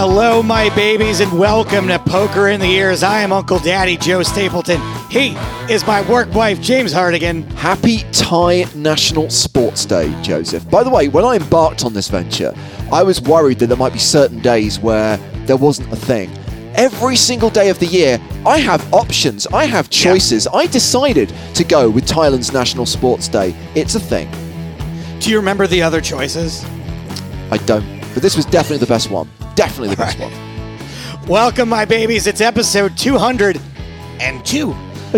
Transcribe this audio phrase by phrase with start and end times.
[0.00, 3.02] Hello, my babies, and welcome to Poker in the Ears.
[3.02, 4.80] I am Uncle Daddy Joe Stapleton.
[5.10, 5.30] He
[5.68, 7.42] is my work wife, James Hartigan.
[7.56, 10.70] Happy Thai National Sports Day, Joseph.
[10.70, 12.54] By the way, when I embarked on this venture,
[12.92, 16.30] I was worried that there might be certain days where there wasn't a thing.
[16.76, 20.46] Every single day of the year, I have options, I have choices.
[20.46, 23.52] I decided to go with Thailand's National Sports Day.
[23.74, 24.30] It's a thing.
[25.18, 26.64] Do you remember the other choices?
[27.50, 29.28] I don't, but this was definitely the best one.
[29.58, 30.30] Definitely the best Right.
[30.30, 31.28] one.
[31.28, 32.28] Welcome, my babies.
[32.28, 34.76] It's episode 202.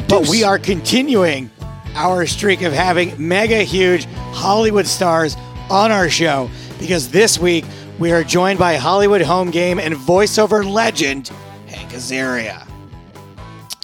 [0.09, 1.51] But we are continuing
[1.95, 5.37] our streak of having mega huge Hollywood stars
[5.69, 6.49] on our show
[6.79, 7.67] because this week
[7.99, 11.31] we are joined by Hollywood home game and voiceover legend
[11.67, 12.67] Hank Azaria.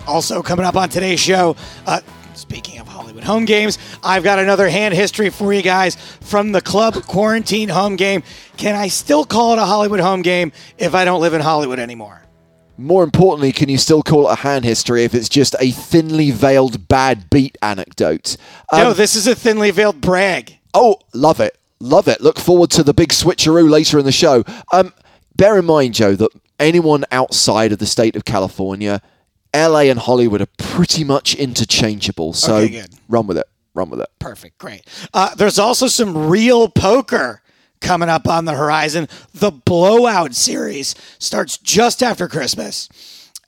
[0.07, 1.55] Also, coming up on today's show,
[1.87, 2.16] uh, speaking of Hollywood
[3.27, 7.97] home games, I've got another hand history for you guys from the club quarantine home
[7.97, 8.23] game.
[8.57, 11.79] Can I still call it a Hollywood home game if I don't live in Hollywood
[11.79, 12.23] anymore?
[12.79, 16.31] More importantly, can you still call it a hand history if it's just a thinly
[16.31, 18.37] veiled bad beat anecdote?
[18.71, 20.59] Um, no, this is a thinly veiled brag.
[20.75, 21.57] Oh, love it.
[21.81, 22.21] Love it.
[22.21, 24.45] Look forward to the big switcheroo later in the show.
[24.73, 24.93] Um,
[25.37, 29.01] bear in mind, Joe, that anyone outside of the state of California,
[29.57, 32.33] LA and Hollywood are pretty much interchangeable.
[32.33, 33.47] So Okay, run with it.
[33.75, 34.09] Run with it.
[34.19, 34.87] Perfect, great.
[35.13, 37.43] Uh, there's also some real poker
[37.81, 39.09] coming up on the horizon.
[39.35, 42.89] The Blowout series starts just after Christmas.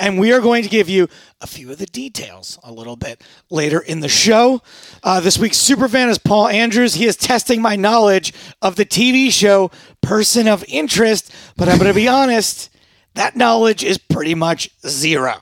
[0.00, 1.08] And we are going to give you
[1.40, 3.20] a few of the details a little bit
[3.50, 4.62] later in the show.
[5.02, 6.94] Uh, this week's superfan is Paul Andrews.
[6.94, 11.88] He is testing my knowledge of the TV show Person of Interest, but I'm going
[11.90, 12.70] to be honest,
[13.14, 15.40] that knowledge is pretty much zero.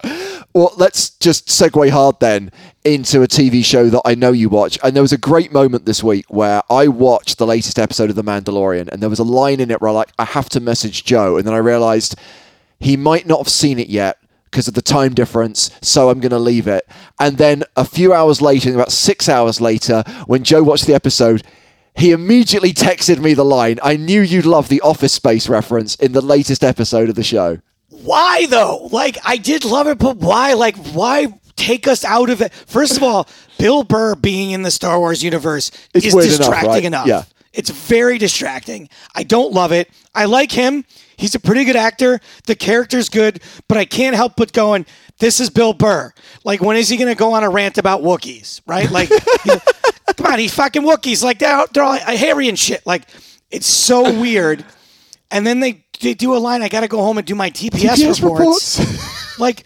[0.56, 2.50] Well, let's just segue hard then
[2.82, 4.78] into a TV show that I know you watch.
[4.82, 8.16] And there was a great moment this week where I watched the latest episode of
[8.16, 10.60] The Mandalorian, and there was a line in it where I like, I have to
[10.60, 12.18] message Joe, and then I realized
[12.80, 14.16] he might not have seen it yet
[14.46, 16.88] because of the time difference, so I'm going to leave it.
[17.20, 21.42] And then a few hours later, about six hours later, when Joe watched the episode,
[21.94, 26.12] he immediately texted me the line, I knew you'd love the Office Space reference in
[26.12, 27.58] the latest episode of the show.
[28.04, 28.88] Why though?
[28.92, 30.54] Like I did love it, but why?
[30.54, 32.52] Like why take us out of it?
[32.52, 36.38] First of all, Bill Burr being in the Star Wars universe It's is weird enough,
[36.38, 36.84] distracting right?
[36.84, 37.06] enough.
[37.06, 37.22] Yeah.
[37.52, 38.90] It's very distracting.
[39.14, 39.90] I don't love it.
[40.14, 40.84] I like him.
[41.16, 42.20] He's a pretty good actor.
[42.46, 44.84] The character's good, but I can't help but going,
[45.20, 46.12] this is Bill Burr.
[46.44, 48.90] Like, when is he going to go on a rant about Wookiees, right?
[48.90, 49.08] Like,
[50.16, 51.24] come on, he's fucking Wookiees.
[51.24, 52.84] Like, they're, all- they're all hairy and shit.
[52.84, 53.04] Like,
[53.50, 54.62] it's so weird.
[55.30, 57.50] And then they, they do a line, I got to go home and do my
[57.50, 59.38] TPS, TPS reports.
[59.38, 59.64] like,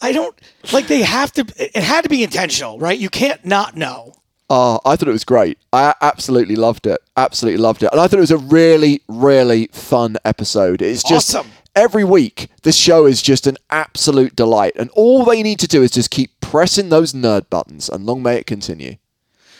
[0.00, 0.38] I don't,
[0.72, 2.98] like, they have to, it it had to be intentional, right?
[2.98, 4.14] You can't not know.
[4.48, 5.58] Oh, I thought it was great.
[5.72, 7.00] I absolutely loved it.
[7.16, 7.90] Absolutely loved it.
[7.92, 10.82] And I thought it was a really, really fun episode.
[10.82, 11.50] It's just Awesome.
[11.76, 14.72] every week, this show is just an absolute delight.
[14.76, 18.22] And all they need to do is just keep pressing those nerd buttons, and long
[18.24, 18.96] may it continue.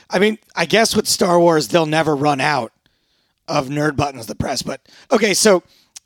[0.08, 2.72] I mean, I guess with Star Wars, they'll never run out
[3.50, 4.62] of nerd buttons to press.
[4.62, 4.80] But
[5.10, 5.62] okay, so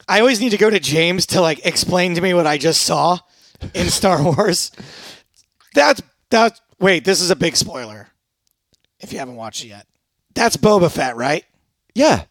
[0.09, 2.82] I always need to go to James to like explain to me what I just
[2.82, 3.19] saw
[3.75, 4.71] in Star Wars.
[5.75, 8.09] That's that's wait, this is a big spoiler.
[9.00, 9.87] If you haven't watched it yet,
[10.34, 11.44] that's Boba Fett, right?
[11.94, 12.25] Yeah.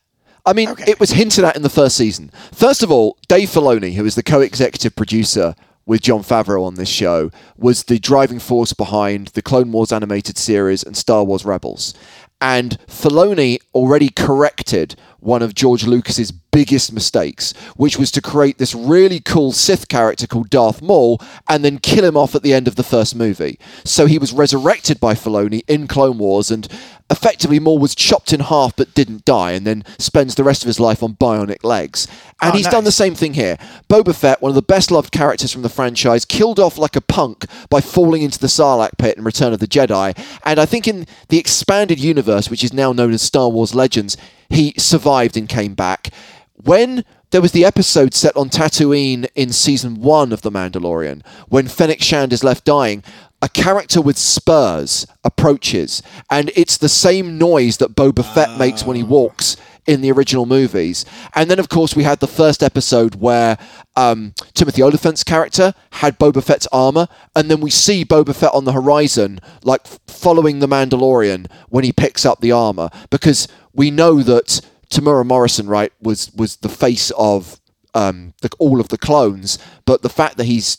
[0.45, 0.85] I mean, Okay.
[0.91, 2.29] it was hinted at in the first season.
[2.51, 6.89] First of all, Dave Filoni, who is the co-executive producer with Jon Favreau on this
[6.89, 11.93] show, was the driving force behind the Clone Wars animated series and Star Wars Rebels.
[12.43, 18.75] And Filoni already corrected one of George Lucas's biggest mistakes, which was to create this
[18.75, 21.19] really cool Sith character called Darth Maul
[21.49, 23.57] and then kill him off at the end of the first movie.
[23.83, 26.67] So he was resurrected by Filoni in Clone Wars and
[27.09, 30.67] effectively Maul was chopped in half but didn't die and then spends the rest of
[30.67, 32.07] his life on bionic legs.
[32.41, 33.57] And Oh, he's done the same thing here.
[33.89, 37.01] Boba Fett, one of the best loved characters from the franchise, killed off like a
[37.01, 40.15] punk by falling into the Sarlacc pit in Return of the Jedi.
[40.45, 44.17] And I think in the expanded universe, which is now known as Star Wars Legends,
[44.49, 46.09] he survived and came back.
[46.53, 51.67] When there was the episode set on Tatooine in season one of The Mandalorian, when
[51.67, 53.03] Fennec Shand is left dying,
[53.41, 58.95] a character with spurs approaches, and it's the same noise that Boba Fett makes when
[58.95, 59.07] he ah.
[59.07, 61.05] walks in the original movies.
[61.33, 63.57] And then, of course, we had the first episode where
[63.95, 68.65] um, Timothy Olyphant's character had Boba Fett's armor, and then we see Boba Fett on
[68.65, 74.21] the horizon, like following the Mandalorian when he picks up the armor, because we know
[74.23, 77.59] that Temuera Morrison, right, was was the face of
[77.93, 80.77] um, the, all of the clones, but the fact that he's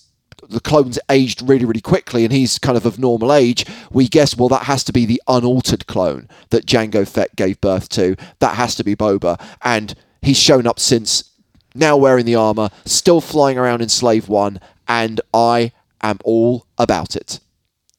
[0.48, 3.64] the clones aged really, really quickly, and he's kind of of normal age.
[3.90, 7.88] We guess, well, that has to be the unaltered clone that Jango Fett gave birth
[7.90, 8.16] to.
[8.38, 11.30] That has to be Boba, and he's shown up since
[11.74, 17.16] now wearing the armor, still flying around in Slave One, and I am all about
[17.16, 17.40] it.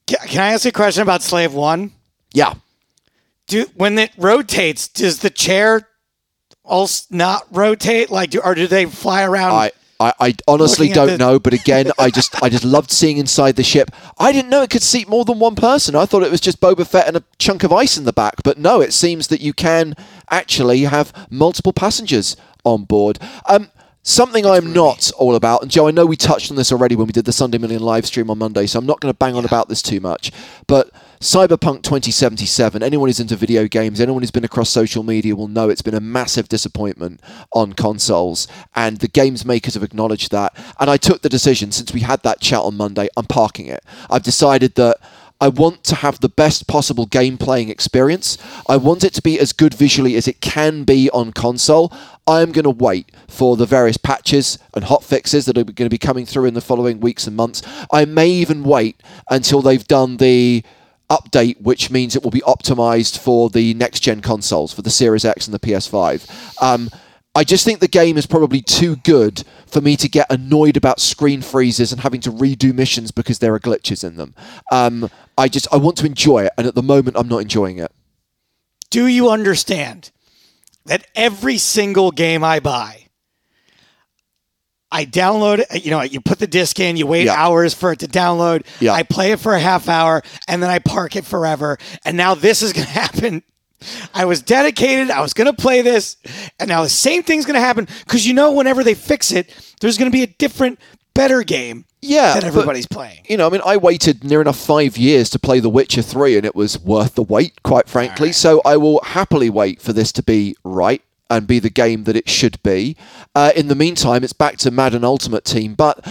[0.06, 1.92] Can I ask you a question about Slave One?
[2.32, 2.54] Yeah.
[3.48, 5.88] Do when it rotates, does the chair
[6.64, 8.10] also not rotate?
[8.10, 9.52] Like, do, or do they fly around?
[9.52, 13.16] I, I, I honestly don't the- know, but again, I just I just loved seeing
[13.16, 13.90] inside the ship.
[14.18, 15.94] I didn't know it could seat more than one person.
[15.94, 18.42] I thought it was just Boba Fett and a chunk of ice in the back,
[18.44, 19.94] but no, it seems that you can
[20.30, 23.18] actually have multiple passengers on board.
[23.48, 23.70] Um,
[24.06, 27.08] something I'm not all about, and Joe, I know we touched on this already when
[27.08, 29.34] we did the Sunday Million live stream on Monday, so I'm not going to bang
[29.34, 30.32] on about this too much,
[30.66, 30.90] but.
[31.18, 35.70] Cyberpunk 2077, anyone who's into video games, anyone who's been across social media will know
[35.70, 37.22] it's been a massive disappointment
[37.52, 40.54] on consoles, and the games makers have acknowledged that.
[40.78, 43.82] And I took the decision, since we had that chat on Monday, I'm parking it.
[44.10, 44.98] I've decided that
[45.40, 48.38] I want to have the best possible game playing experience.
[48.68, 51.92] I want it to be as good visually as it can be on console.
[52.26, 55.86] I am going to wait for the various patches and hot fixes that are going
[55.86, 57.62] to be coming through in the following weeks and months.
[57.92, 60.64] I may even wait until they've done the
[61.10, 65.24] update, which means it will be optimized for the next gen consoles, for the Series
[65.24, 66.62] X and the PS5.
[66.62, 66.90] Um,
[67.36, 70.98] I just think the game is probably too good for me to get annoyed about
[71.00, 74.34] screen freezes and having to redo missions because there are glitches in them.
[74.72, 77.78] Um, I just I want to enjoy it, and at the moment, I'm not enjoying
[77.78, 77.92] it.
[78.90, 80.10] do you understand
[80.86, 83.06] that every single game I buy,
[84.90, 87.34] I download it, you know, you put the disc in, you wait Yeah.
[87.34, 88.64] hours for it to download.
[88.80, 88.92] Yeah.
[88.92, 91.76] I play it for a half hour and then I park it forever.
[92.04, 93.42] And now this is going to happen.
[94.14, 95.10] I was dedicated.
[95.10, 96.16] I was going to play this.
[96.58, 99.50] And now the same thing's going to happen because you know, whenever they fix it,
[99.80, 100.78] there's going to be a different,
[101.14, 103.20] better game Yeah, that but- everybody's playing.
[103.28, 106.36] You know, I mean, I waited near enough five years to play The Witcher 3,
[106.36, 108.32] and it was worth the wait, quite frankly.
[108.32, 112.16] So I will happily wait for this to be right and be the game that
[112.16, 112.96] it should be.
[113.34, 115.74] Uh, in the meantime, it's back to Madden Ultimate Team.
[115.74, 116.06] But,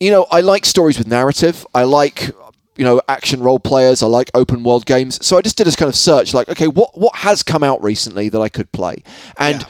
[0.00, 1.66] you know, I like stories with narrative.
[1.74, 2.30] I like.
[2.76, 4.02] You know, action role players.
[4.02, 5.24] I like open world games.
[5.24, 7.82] So I just did this kind of search, like, okay, what what has come out
[7.82, 9.02] recently that I could play?
[9.38, 9.66] And Yeah.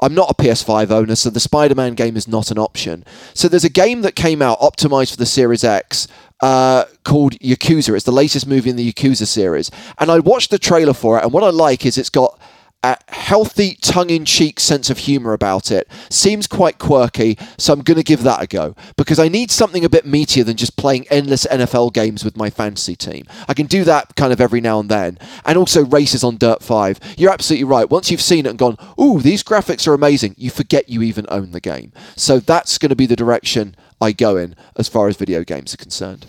[0.00, 3.04] I'm not a PS5 owner, so the Spider Man game is not an option.
[3.34, 6.06] So there's a game that came out optimized for the Series X
[6.40, 7.96] uh, called Yakuza.
[7.96, 9.72] It's the latest movie in the Yakuza series.
[9.98, 12.37] And I watched the trailer for it, and what I like is it's got
[12.84, 15.88] a healthy, tongue in cheek sense of humor about it.
[16.10, 19.84] Seems quite quirky, so I'm going to give that a go because I need something
[19.84, 23.26] a bit meatier than just playing endless NFL games with my fantasy team.
[23.48, 25.18] I can do that kind of every now and then.
[25.44, 27.00] And also races on Dirt 5.
[27.16, 27.90] You're absolutely right.
[27.90, 31.26] Once you've seen it and gone, ooh, these graphics are amazing, you forget you even
[31.28, 31.92] own the game.
[32.16, 35.74] So that's going to be the direction I go in as far as video games
[35.74, 36.26] are concerned.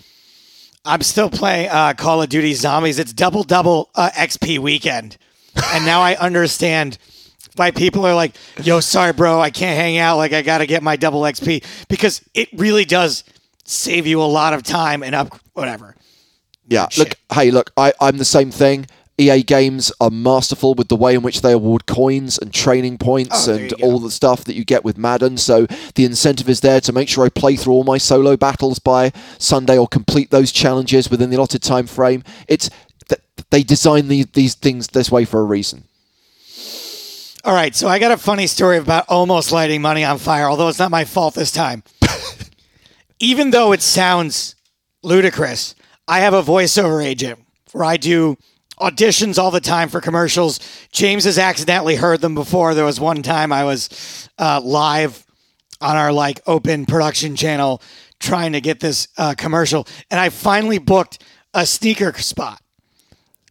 [0.84, 2.98] I'm still playing uh, Call of Duty Zombies.
[2.98, 5.18] It's double double uh, XP weekend,
[5.72, 6.98] and now I understand
[7.56, 10.16] why people are like, "Yo, sorry, bro, I can't hang out.
[10.16, 13.24] Like, I got to get my double XP because it really does
[13.64, 15.96] save you a lot of time and up whatever."
[16.68, 16.88] Yeah.
[16.88, 17.08] Shit.
[17.08, 18.86] Look, hey, look, I, I'm the same thing.
[19.18, 23.48] EA games are masterful with the way in which they award coins and training points
[23.48, 25.36] Oh, and all the stuff that you get with Madden.
[25.36, 28.78] So the incentive is there to make sure I play through all my solo battles
[28.78, 32.24] by Sunday or complete those challenges within the allotted time frame.
[32.48, 32.70] It's
[33.50, 35.84] they design these these things this way for a reason.
[37.42, 40.68] All right, so I got a funny story about almost lighting money on fire, although
[40.68, 41.82] it's not my fault this time.
[43.18, 44.56] Even though it sounds
[45.02, 45.74] ludicrous,
[46.06, 47.38] I have a voiceover agent
[47.72, 48.36] where I do
[48.78, 50.60] auditions all the time for commercials.
[50.92, 52.74] James has accidentally heard them before.
[52.74, 55.24] There was one time I was uh, live
[55.80, 57.80] on our like open production channel
[58.18, 62.60] trying to get this uh, commercial, and I finally booked a sneaker spot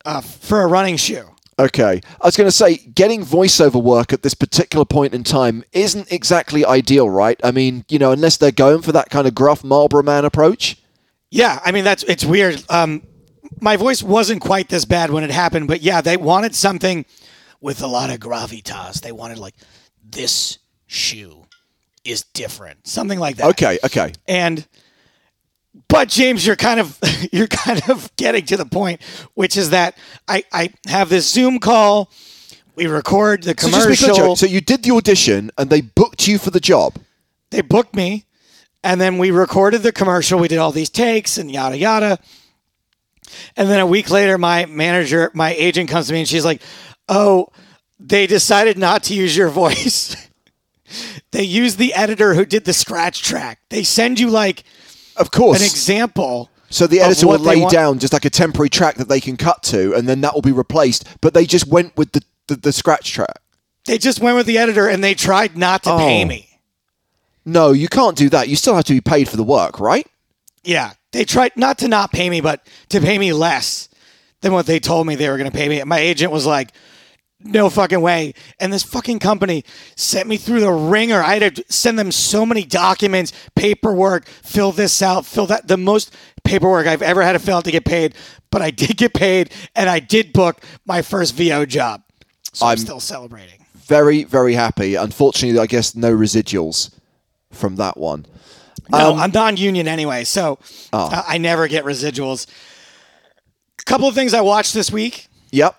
[0.05, 1.25] uh, for a running shoe.
[1.59, 1.99] Okay.
[2.21, 6.11] I was going to say, getting voiceover work at this particular point in time isn't
[6.11, 7.39] exactly ideal, right?
[7.43, 10.77] I mean, you know, unless they're going for that kind of gruff Marlboro man approach.
[11.31, 12.63] Yeah, I mean that's it's weird.
[12.69, 13.03] Um,
[13.61, 17.05] my voice wasn't quite this bad when it happened, but yeah, they wanted something
[17.61, 19.01] with a lot of gravitas.
[19.01, 19.53] They wanted like
[20.03, 21.45] this shoe
[22.03, 23.47] is different, something like that.
[23.49, 24.13] Okay, okay.
[24.27, 24.65] And
[25.87, 26.97] but James, you're kind of
[27.31, 29.01] you're kind of getting to the point,
[29.33, 29.97] which is that
[30.27, 32.11] I I have this Zoom call.
[32.75, 34.15] We record the So, just to be commercial.
[34.15, 36.95] clear, so you did the audition and they booked you for the job.
[37.51, 38.25] they booked me
[38.83, 42.17] and then we recorded the commercial we did all these takes and yada yada
[43.57, 46.61] and then a week later my manager my agent comes to me and she's like
[47.09, 47.47] oh
[47.99, 50.15] they decided not to use your voice
[51.31, 54.63] they used the editor who did the scratch track they send you like
[55.19, 55.59] Of course.
[55.59, 58.69] an example so the of editor will they lay want- down just like a temporary
[58.69, 61.05] track that they can cut to, and then that will be replaced.
[61.21, 63.39] But they just went with the, the, the scratch track.
[63.85, 66.27] they just went with the editor and they tried not to pay Oh.
[66.27, 66.59] me
[67.45, 68.47] No, you can't do that.
[68.49, 70.05] You still have to be paid for the work, right?
[70.63, 73.89] Yeah, they tried not to not pay me, but to pay me less
[74.41, 75.83] than what they told me they were going to pay me.
[75.83, 76.71] My agent was like,
[77.43, 79.63] "No fucking way!" And this fucking company
[79.95, 81.21] sent me through the ringer.
[81.21, 85.67] I had to send them so many documents, paperwork, fill this out, fill that.
[85.67, 88.15] The most paperwork I've ever had to fill out to get paid,
[88.51, 92.01] but I did get paid, and I did book my first VO job.
[92.53, 93.55] So I'm, I'm- still celebrating.
[93.75, 94.93] Very, very happy.
[94.95, 96.91] Unfortunately, I guess no residuals
[97.51, 98.25] from that one.
[98.91, 100.59] No, Um, I'm non-union anyway, so
[100.93, 101.23] Oh.
[101.27, 102.45] I never get residuals.
[103.79, 105.27] A couple of things I watched this week.
[105.51, 105.75] Yep.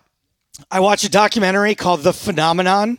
[0.71, 2.99] I watched a documentary called The Phenomenon,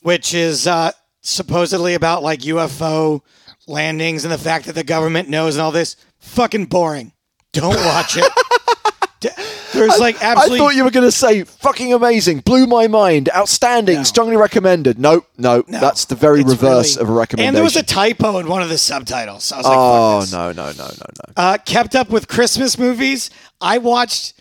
[0.00, 3.20] which is uh, supposedly about like UFO
[3.66, 5.96] landings and the fact that the government knows and all this.
[6.20, 7.12] Fucking boring.
[7.52, 8.32] Don't watch it.
[9.72, 10.56] There's like absolutely.
[10.56, 14.02] I thought you were going to say fucking amazing, blew my mind, outstanding, No.
[14.02, 14.98] strongly recommended.
[14.98, 17.48] No, no, No, that's the very reverse really- of a recommendation.
[17.48, 19.44] And there was a typo in one of the subtitles.
[19.44, 21.32] So I was like, oh no, no, no, no, no.
[21.36, 23.30] Uh, kept up with Christmas movies.
[23.60, 24.34] I watched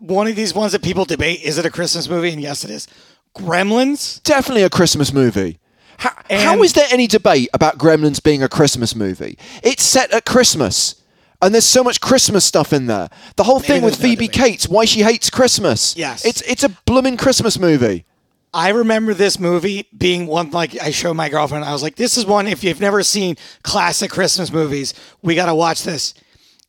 [0.00, 2.30] one of these ones that people debate is it a Christmas movie?
[2.32, 2.88] And yes, it is.
[3.36, 4.22] Gremlins.
[4.22, 5.60] Definitely a Christmas movie.
[5.98, 9.38] How, how is there any debate about Gremlins being a Christmas movie?
[9.62, 10.96] It's set at Christmas.
[11.42, 13.08] And there's so much Christmas stuff in there.
[13.36, 14.32] The whole thing with no Phoebe debate.
[14.32, 15.96] Cates, why she hates Christmas.
[15.96, 16.24] Yes.
[16.24, 18.04] It's it's a blooming Christmas movie.
[18.52, 21.64] I remember this movie being one like I showed my girlfriend.
[21.64, 22.46] I was like, "This is one.
[22.46, 24.92] If you've never seen classic Christmas movies,
[25.22, 26.14] we got to watch this."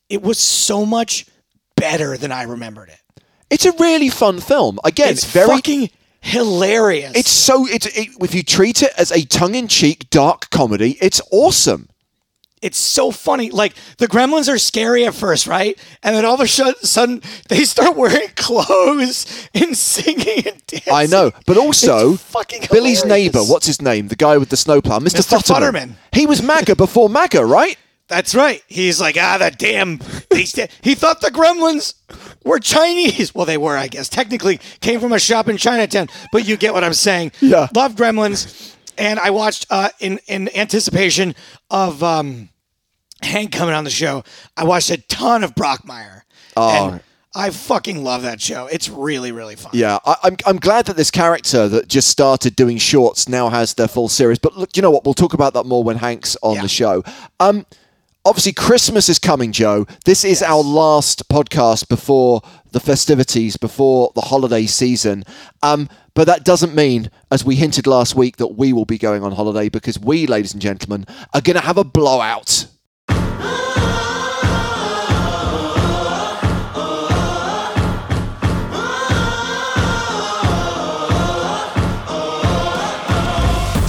[0.08, 1.26] It was so much
[1.76, 3.01] better than I remembered it.
[3.52, 4.80] It's a really fun film.
[4.84, 5.90] Again, It's very fucking
[6.22, 7.12] hilarious.
[7.16, 11.90] It's so it's it, if you treat it as a tongue-in-cheek dark comedy, it's awesome.
[12.62, 13.50] it's so funny.
[13.50, 15.78] Like the Gremlins are scary at first, right?
[16.04, 20.94] And then all of a sudden they start wearing clothes and singing and dancing.
[20.94, 22.18] I know, but also
[22.72, 24.08] Billy's neighbor, what's his name?
[24.10, 25.20] The guy with the snowplow, Mr.
[25.20, 25.38] Mr.
[25.40, 25.72] Futterman.
[25.74, 25.96] Futterman.
[26.14, 27.78] He was MAGA before MAGA, right?
[28.12, 28.62] That's right.
[28.68, 30.00] He's like, ah, the damn.
[30.34, 31.94] He thought the Gremlins
[32.44, 33.34] were Chinese.
[33.34, 34.10] Well, they were, I guess.
[34.10, 36.10] Technically, came from a shop in Chinatown.
[36.34, 37.32] But you get what I'm saying.
[37.40, 37.70] Yeah.
[37.74, 41.36] Love Gremlins, and I watched uh, in in anticipation
[41.70, 42.50] of um,
[43.22, 44.26] Hank coming on the show.
[44.58, 46.24] I watched a ton of Brockmire.
[46.58, 46.90] Oh.
[46.90, 47.02] And
[47.34, 48.66] I fucking love that show.
[48.68, 49.72] It's really really fun.
[49.74, 53.76] Yeah, I, I'm, I'm glad that this character that just started doing shorts now has
[53.76, 54.38] their full series.
[54.38, 55.06] But look, you know what?
[55.06, 56.62] We'll talk about that more when Hank's on Yeah.
[56.64, 57.04] the show.
[57.40, 57.66] Um,
[58.26, 59.86] obviously, Christmas is coming, Joe.
[60.06, 65.24] This is our last podcast before the festivities, before the holiday season.
[65.64, 69.24] Um, but that doesn't mean, as we hinted last week, that we will be going
[69.24, 72.68] on holiday because we, ladies and gentlemen, are going to have a blowout.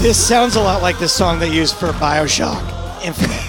[0.00, 3.41] This sounds a lot like the song they used for Bioshock Infinite.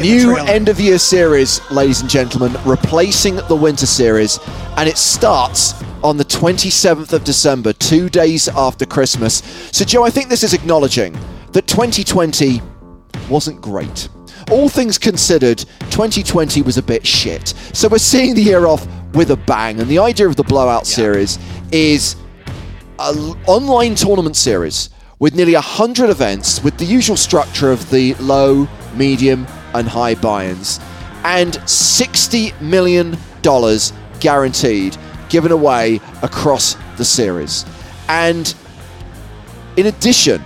[0.00, 4.38] New end of year series, ladies and gentlemen, replacing the winter series,
[4.78, 9.42] and it starts on the 27th of December, two days after Christmas.
[9.72, 11.12] So, Joe, I think this is acknowledging
[11.52, 12.62] that 2020
[13.28, 14.08] wasn't great.
[14.50, 15.58] All things considered,
[15.90, 17.48] 2020 was a bit shit.
[17.74, 20.86] So, we're seeing the year off with a bang, and the idea of the Blowout
[20.86, 21.38] series
[21.72, 22.16] is
[22.98, 24.88] an online tournament series
[25.18, 30.80] with nearly 100 events with the usual structure of the low, medium, and high buy-ins
[31.24, 33.16] and $60 million
[34.20, 34.96] guaranteed
[35.28, 37.64] given away across the series.
[38.08, 38.54] And
[39.76, 40.42] in addition,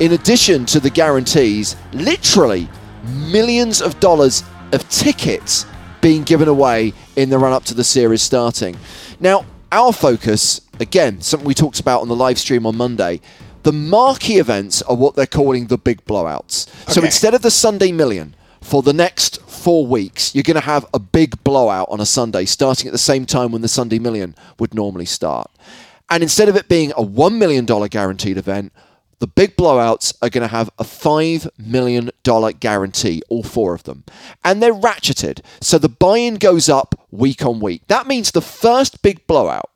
[0.00, 2.68] in addition to the guarantees, literally
[3.04, 5.64] millions of dollars of tickets
[6.00, 8.76] being given away in the run up to the series starting.
[9.20, 13.20] Now, our focus, again, something we talked about on the live stream on Monday,
[13.66, 16.68] the marquee events are what they're calling the big blowouts.
[16.88, 20.86] So instead of the Sunday Million, for the next four weeks, you're going to have
[20.94, 24.36] a big blowout on a Sunday, starting at the same time when the Sunday Million
[24.60, 25.50] would normally start.
[26.08, 28.72] And instead of it being a $1 million guaranteed event,
[29.18, 32.12] the big blowouts are going to have a $5 million
[32.60, 34.04] guarantee, all four of them.
[34.44, 35.40] And they're ratcheted.
[35.60, 37.82] So the buy in goes up week on week.
[37.88, 39.70] That means the first big blowout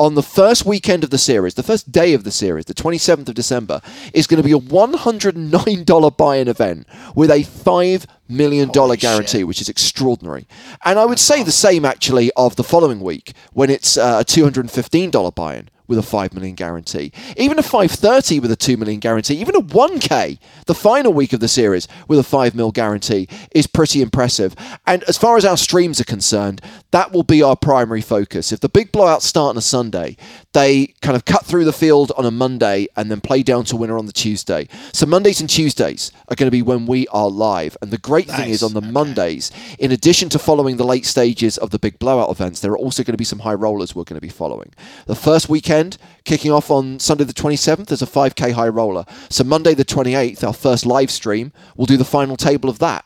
[0.00, 3.28] on the first weekend of the series, the first day of the series, the 27th
[3.28, 3.82] of December,
[4.14, 9.38] is going to be a $109 buy in event with a $5 million Holy guarantee,
[9.38, 9.46] shit.
[9.46, 10.48] which is extraordinary.
[10.86, 14.24] And I would say the same actually of the following week when it's uh, a
[14.24, 17.12] $215 buy in with a 5 million guarantee.
[17.36, 21.40] Even a 530 with a 2 million guarantee, even a 1K, the final week of
[21.40, 24.54] the series with a 5 mil guarantee is pretty impressive.
[24.86, 28.52] And as far as our streams are concerned, that will be our primary focus.
[28.52, 30.16] If the big blowouts start on a Sunday,
[30.52, 33.76] they kind of cut through the field on a Monday and then play down to
[33.76, 34.68] winner on the Tuesday.
[34.92, 37.76] So Mondays and Tuesdays are going to be when we are live.
[37.82, 38.36] And the great nice.
[38.36, 38.90] thing is on the okay.
[38.90, 42.78] Mondays, in addition to following the late stages of the big blowout events, there are
[42.78, 44.72] also going to be some high rollers we're going to be following.
[45.06, 45.79] The first weekend,
[46.24, 49.04] kicking off on Sunday the 27th, there's a 5K high roller.
[49.28, 53.04] So Monday the 28th, our first live stream, we'll do the final table of that.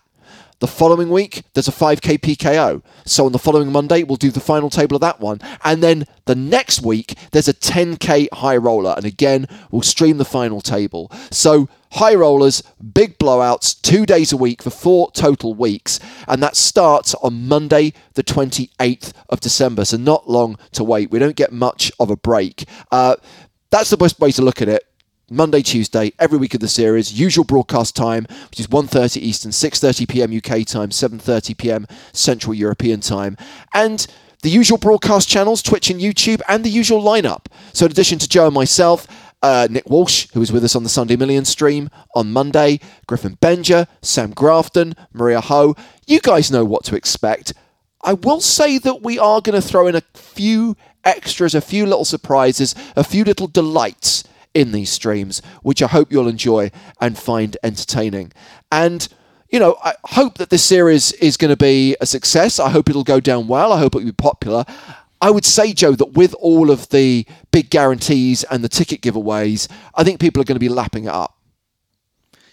[0.61, 2.83] The following week, there's a 5k PKO.
[3.05, 5.41] So on the following Monday, we'll do the final table of that one.
[5.65, 8.95] And then the next week, there's a 10k high roller.
[8.97, 11.11] And again, we'll stream the final table.
[11.31, 12.63] So high rollers,
[12.95, 15.99] big blowouts, two days a week for four total weeks.
[16.29, 19.85] And that starts on Monday, the 28th of December.
[19.85, 21.11] So not long to wait.
[21.11, 22.65] We don't get much of a break.
[22.93, 23.17] Uh,
[23.71, 24.85] that's the best way to look at it.
[25.31, 27.19] Monday, Tuesday, every week of the series.
[27.19, 30.37] Usual broadcast time, which is 1.30 Eastern, 6.30 p.m.
[30.37, 31.87] UK time, 7.30 p.m.
[32.13, 33.37] Central European time.
[33.73, 34.07] And
[34.43, 37.47] the usual broadcast channels, Twitch and YouTube, and the usual lineup.
[37.73, 39.07] So in addition to Joe and myself,
[39.43, 43.39] uh, Nick Walsh, who was with us on the Sunday Million stream on Monday, Griffin
[43.41, 45.75] Benger, Sam Grafton, Maria Ho,
[46.07, 47.55] you guys know what to expect.
[48.03, 51.87] I will say that we are going to throw in a few extras, a few
[51.87, 56.71] little surprises, a few little delights in these streams, which I hope you'll enjoy
[57.01, 58.33] and find entertaining.
[58.73, 59.07] And
[59.51, 62.59] you know, I hope that this series is going to be a success.
[62.59, 63.73] I hope it'll go down well.
[63.73, 64.65] I hope it'll be popular.
[65.21, 69.71] I would say, Joe, that with all of the big guarantees and the ticket giveaways,
[69.95, 71.39] I think people are going to be lapping it up.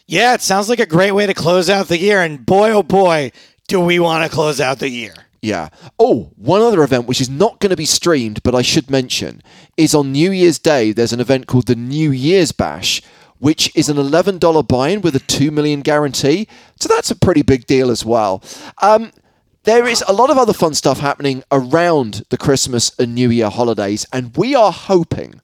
[0.05, 2.21] Yeah, it sounds like a great way to close out the year.
[2.21, 3.31] And boy, oh boy,
[3.67, 5.15] do we want to close out the year.
[5.41, 5.69] Yeah.
[5.97, 9.41] Oh, one other event which is not going to be streamed, but I should mention,
[9.75, 10.91] is on New Year's Day.
[10.91, 13.01] There's an event called the New Year's Bash,
[13.39, 16.47] which is an $11 buy-in with a 2 million guarantee.
[16.79, 18.43] So that's a pretty big deal as well.
[18.83, 19.11] Um,
[19.63, 23.49] there is a lot of other fun stuff happening around the Christmas and New Year
[23.49, 25.41] holidays, and we are hoping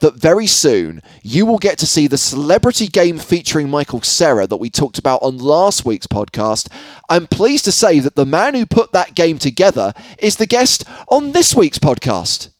[0.00, 4.56] that very soon you will get to see the celebrity game featuring Michael Cera that
[4.56, 6.68] we talked about on last week's podcast.
[7.08, 10.84] I'm pleased to say that the man who put that game together is the guest
[11.08, 12.50] on this week's podcast.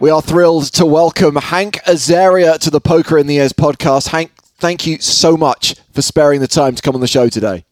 [0.00, 4.08] We are thrilled to welcome Hank Azaria to the Poker in the Ears podcast.
[4.08, 7.64] Hank, thank you so much for sparing the time to come on the show today.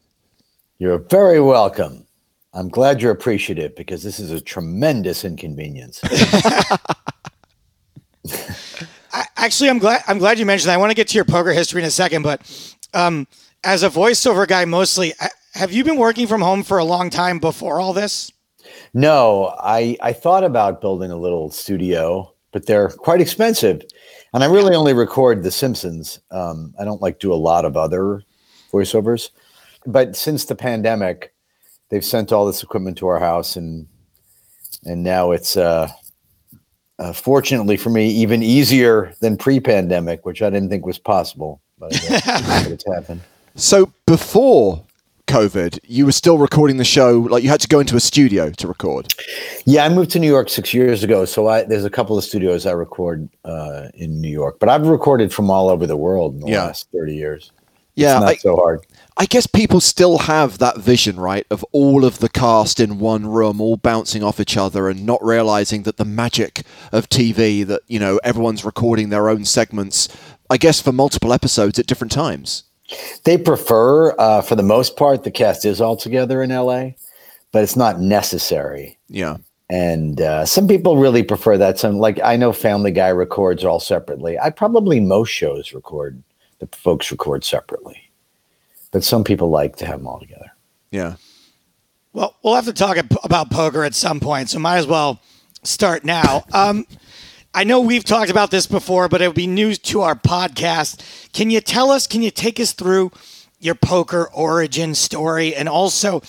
[0.77, 2.06] You're very welcome.
[2.57, 6.01] I'm glad you're appreciative because this is a tremendous inconvenience.
[9.13, 10.73] I, actually, I'm glad I'm glad you mentioned that.
[10.73, 12.41] I want to get to your poker history in a second, but
[12.95, 13.27] um,
[13.63, 15.13] as a voiceover guy, mostly,
[15.53, 18.31] have you been working from home for a long time before all this?
[18.91, 23.83] No, I I thought about building a little studio, but they're quite expensive,
[24.33, 26.19] and I really only record The Simpsons.
[26.31, 28.23] Um, I don't like do a lot of other
[28.73, 29.29] voiceovers,
[29.85, 31.35] but since the pandemic
[31.89, 33.87] they've sent all this equipment to our house, and
[34.85, 35.89] and now it's uh,
[36.99, 41.93] uh, fortunately for me even easier than pre-pandemic, which I didn't think was possible, but,
[41.93, 41.97] uh,
[42.69, 43.21] it's happened.
[43.55, 44.83] So before
[45.27, 47.19] COVID, you were still recording the show.
[47.19, 49.13] Like you had to go into a studio to record.
[49.65, 52.23] Yeah, I moved to New York six years ago, so I, there's a couple of
[52.23, 54.57] studios I record uh, in New York.
[54.59, 56.63] But I've recorded from all over the world in the yeah.
[56.63, 57.51] last thirty years.
[57.95, 58.85] Yeah, it's not I, so hard.
[59.19, 63.25] I guess people still have that vision, right, of all of the cast in one
[63.25, 67.81] room, all bouncing off each other, and not realizing that the magic of TV, that
[67.87, 70.07] you know everyone's recording their own segments,
[70.51, 72.63] I guess for multiple episodes at different times.
[73.23, 76.91] They prefer, uh, for the most part, the cast is all together in LA,
[77.51, 78.99] but it's not necessary.
[79.09, 79.37] Yeah.
[79.67, 81.79] And uh, some people really prefer that.
[81.79, 84.37] Some like I know Family Guy records all separately.
[84.37, 86.21] I probably most shows record
[86.59, 88.06] the folks record separately
[88.91, 90.51] but some people like to have them all together.
[90.91, 91.15] Yeah.
[92.13, 95.21] Well, we'll have to talk about poker at some point, so might as well
[95.63, 96.45] start now.
[96.53, 96.85] Um,
[97.53, 101.31] I know we've talked about this before, but it would be news to our podcast.
[101.33, 102.05] Can you tell us?
[102.05, 103.11] Can you take us through
[103.59, 106.21] your poker origin story, and also?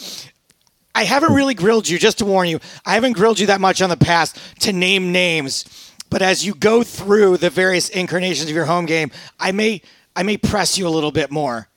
[0.94, 2.60] I haven't really grilled you, just to warn you.
[2.86, 6.54] I haven't grilled you that much on the past to name names, but as you
[6.54, 9.82] go through the various incarnations of your home game, I may
[10.16, 11.68] I may press you a little bit more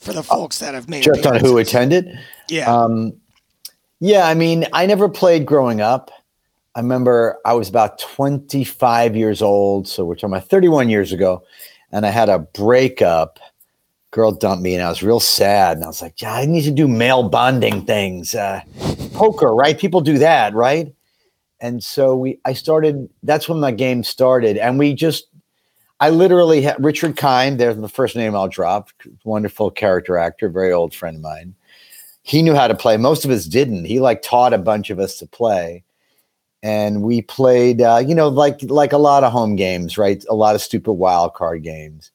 [0.00, 2.18] for the folks that have made just on who attended.
[2.48, 2.72] Yeah.
[2.72, 3.12] Um,
[4.00, 6.10] yeah, I mean, I never played growing up.
[6.74, 11.42] I remember I was about 25 years old, so we're talking about 31 years ago,
[11.92, 13.38] and I had a breakup.
[14.10, 15.76] Girl dumped me, and I was real sad.
[15.76, 18.62] And I was like, "Yeah, I need to do male bonding things, uh,
[19.12, 19.78] poker, right?
[19.78, 20.92] People do that, right?"
[21.60, 23.08] and so we I started.
[23.22, 25.26] That's when my game started, and we just
[26.00, 27.60] I literally had Richard Kind.
[27.60, 28.88] There's the first name I'll drop.
[29.24, 31.54] Wonderful character actor, very old friend of mine.
[32.22, 32.96] He knew how to play.
[32.96, 33.84] Most of us didn't.
[33.84, 35.84] He like taught a bunch of us to play,
[36.62, 37.82] and we played.
[37.82, 40.24] Uh, you know, like like a lot of home games, right?
[40.30, 42.10] A lot of stupid wild card games.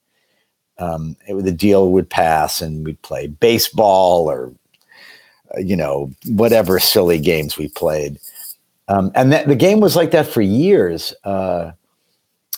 [0.77, 4.51] Um, it, the deal would pass, and we'd play baseball or
[5.55, 8.17] uh, you know whatever silly games we played.
[8.87, 11.13] Um, and that, the game was like that for years.
[11.23, 11.71] Uh,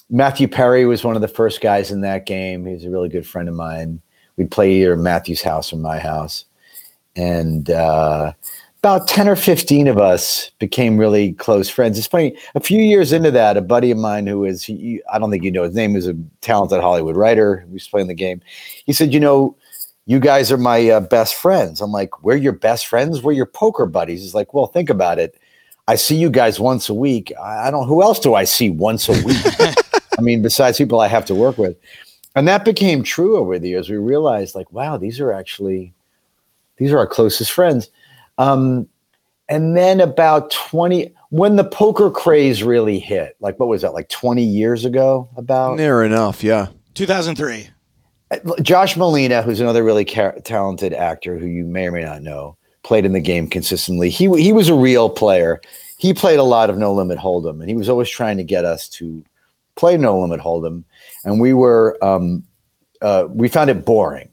[0.09, 2.65] Matthew Perry was one of the first guys in that game.
[2.65, 4.01] He was a really good friend of mine.
[4.37, 6.45] We'd play either Matthew's house or my house.
[7.15, 8.33] And uh,
[8.77, 11.97] about 10 or 15 of us became really close friends.
[11.97, 15.19] It's funny, a few years into that, a buddy of mine who is, he, I
[15.19, 18.13] don't think you know his name, is a talented Hollywood writer who was playing the
[18.13, 18.41] game.
[18.85, 19.57] He said, You know,
[20.05, 21.81] you guys are my uh, best friends.
[21.81, 23.21] I'm like, We're your best friends?
[23.21, 24.21] We're your poker buddies.
[24.21, 25.37] He's like, Well, think about it.
[25.89, 27.33] I see you guys once a week.
[27.41, 29.43] I, I don't, who else do I see once a week?
[30.17, 31.77] I mean, besides people I have to work with.
[32.35, 33.89] And that became true over the years.
[33.89, 35.93] We realized, like, wow, these are actually,
[36.77, 37.89] these are our closest friends.
[38.37, 38.87] Um,
[39.49, 44.09] and then about 20, when the poker craze really hit, like, what was that, like
[44.09, 45.29] 20 years ago?
[45.35, 46.67] About near enough, yeah.
[46.93, 47.69] 2003.
[48.61, 52.57] Josh Malina, who's another really ca- talented actor who you may or may not know,
[52.83, 54.09] played in the game consistently.
[54.09, 55.61] He he was a real player.
[55.97, 58.65] He played a lot of No Limit Hold'em, and he was always trying to get
[58.65, 59.23] us to
[59.77, 60.83] play No Limit Hold'em.
[61.23, 62.43] And we were um,
[63.01, 64.29] uh, we found it boring.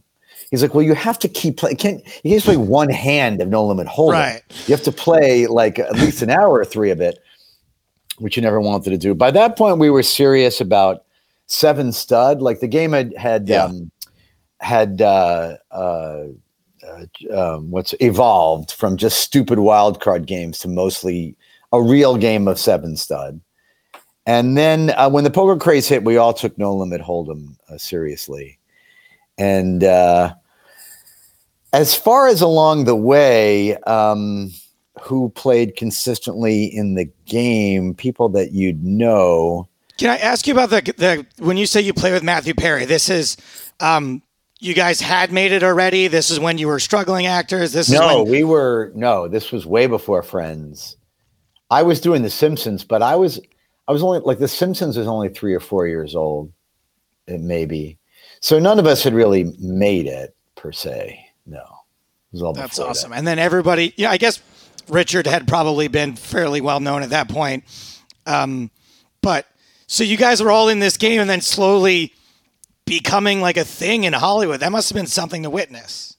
[0.51, 1.77] He's like, well, you have to keep playing.
[1.77, 4.13] Can't you can't just play one hand of No Limit Hold'em?
[4.13, 4.43] Right.
[4.67, 7.19] You have to play like at least an hour or three of it,
[8.19, 9.15] which you never wanted to do.
[9.15, 11.05] By that point, we were serious about
[11.47, 12.41] seven stud.
[12.41, 13.65] Like the game had had Yeah.
[13.65, 13.91] um,
[14.61, 16.25] had uh, uh,
[16.87, 17.05] uh,
[17.37, 21.37] um, what's evolved from just stupid wild card games to mostly
[21.73, 23.41] a real game of seven stud.
[24.27, 27.77] And then uh, when the poker craze hit, we all took No Limit Hold'em uh,
[27.77, 28.59] seriously.
[29.37, 30.35] And uh,
[31.73, 34.53] as far as along the way, um,
[35.01, 39.69] who played consistently in the game, people that you'd know.
[39.99, 42.85] Can I ask you about the the when you say you play with Matthew Perry?
[42.85, 43.37] This is
[43.81, 44.23] um
[44.61, 46.09] you guys had made it already.
[46.09, 47.73] This is when you were struggling actors.
[47.73, 49.29] This is No, when we were no.
[49.29, 50.97] This was way before Friends.
[51.71, 53.41] I was doing The Simpsons, but I was
[53.87, 56.53] I was only like The Simpsons was only three or four years old,
[57.27, 57.99] maybe.
[58.41, 61.27] So none of us had really made it per se.
[61.47, 63.11] No, it was all that's awesome.
[63.11, 63.19] that.
[63.19, 64.43] And then everybody, yeah, I guess
[64.89, 67.65] Richard had probably been fairly well known at that point.
[68.27, 68.71] Um,
[69.23, 69.47] but
[69.87, 72.13] so you guys were all in this game and then slowly
[72.85, 74.61] becoming like a thing in Hollywood.
[74.61, 76.17] That must have been something to witness.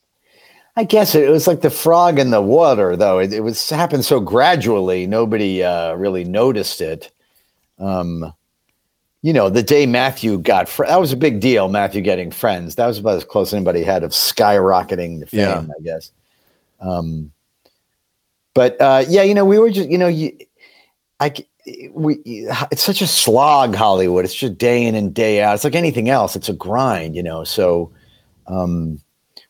[0.78, 3.20] I guess it, was like the frog in the water, though.
[3.20, 7.12] It, it was happened so gradually, nobody uh, really noticed it.
[7.80, 8.34] Um,
[9.22, 11.68] you know, the day Matthew got fr- that was a big deal.
[11.68, 15.40] Matthew getting friends that was about as close as anybody had of skyrocketing to fame,
[15.40, 15.66] Yeah.
[15.78, 16.12] I guess.
[16.80, 17.32] Um,
[18.54, 20.38] but uh, yeah, you know, we were just, you know, you,
[21.20, 21.34] I,
[21.92, 22.20] we,
[22.72, 24.26] it's such a slog, Hollywood.
[24.26, 25.56] It's just day in and day out.
[25.56, 26.36] It's like anything else.
[26.36, 27.44] It's a grind, you know.
[27.44, 27.92] So,
[28.48, 29.00] um,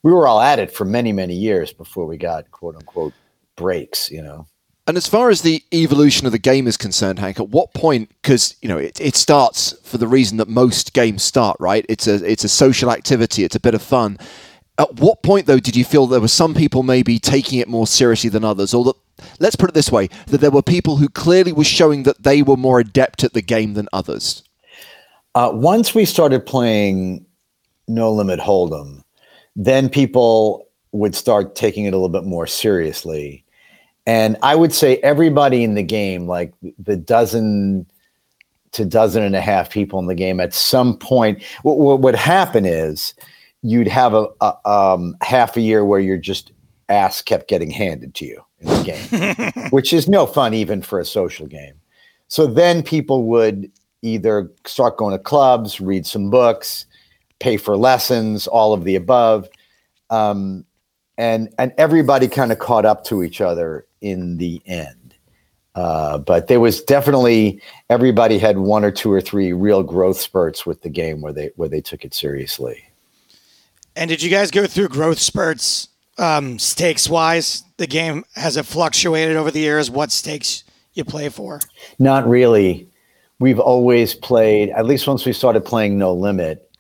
[0.04, 3.14] we were all at it for many, many years before we got quote unquote
[3.56, 4.48] breaks, you know.
[4.88, 8.10] And as far as the evolution of the game is concerned, Hank, at what point?
[8.22, 11.86] Because you know it, it starts for the reason that most games start, right?
[11.90, 13.44] It's a it's a social activity.
[13.44, 14.20] It's a bit of fun.
[14.78, 17.88] At what point, though, did you feel there were some people maybe taking it more
[17.88, 18.96] seriously than others, or that
[19.40, 22.42] let's put it this way, that there were people who clearly were showing that they
[22.42, 24.44] were more adept at the game than others?
[25.34, 27.26] Uh, once we started playing
[27.88, 29.02] No Limit Hold'em,
[29.56, 33.45] then people would start taking it a little bit more seriously.
[34.06, 37.86] And I would say everybody in the game, like the dozen
[38.74, 42.16] to dozen and a half people in the game, at some point, what, what would
[42.16, 43.14] happen is
[43.62, 46.52] you'd have a, a um, half a year where your just
[46.90, 51.00] ass kept getting handed to you in the game, which is no fun even for
[51.00, 51.74] a social game.
[52.28, 56.86] So then people would either start going to clubs, read some books,
[57.40, 59.50] pay for lessons, all of the above.
[60.10, 60.66] Um,
[61.18, 65.16] and and everybody kind of caught up to each other in the end.
[65.74, 70.66] Uh, but there was definitely everybody had one or two or three real growth spurts
[70.66, 72.82] with the game where they where they took it seriously.
[73.96, 77.64] And did you guys go through growth spurts um, stakes wise?
[77.78, 79.90] The game has it fluctuated over the years?
[79.90, 80.64] What stakes
[80.94, 81.60] you play for?
[82.00, 82.88] Not really.
[83.40, 86.72] We've always played, at least once we started playing No Limit,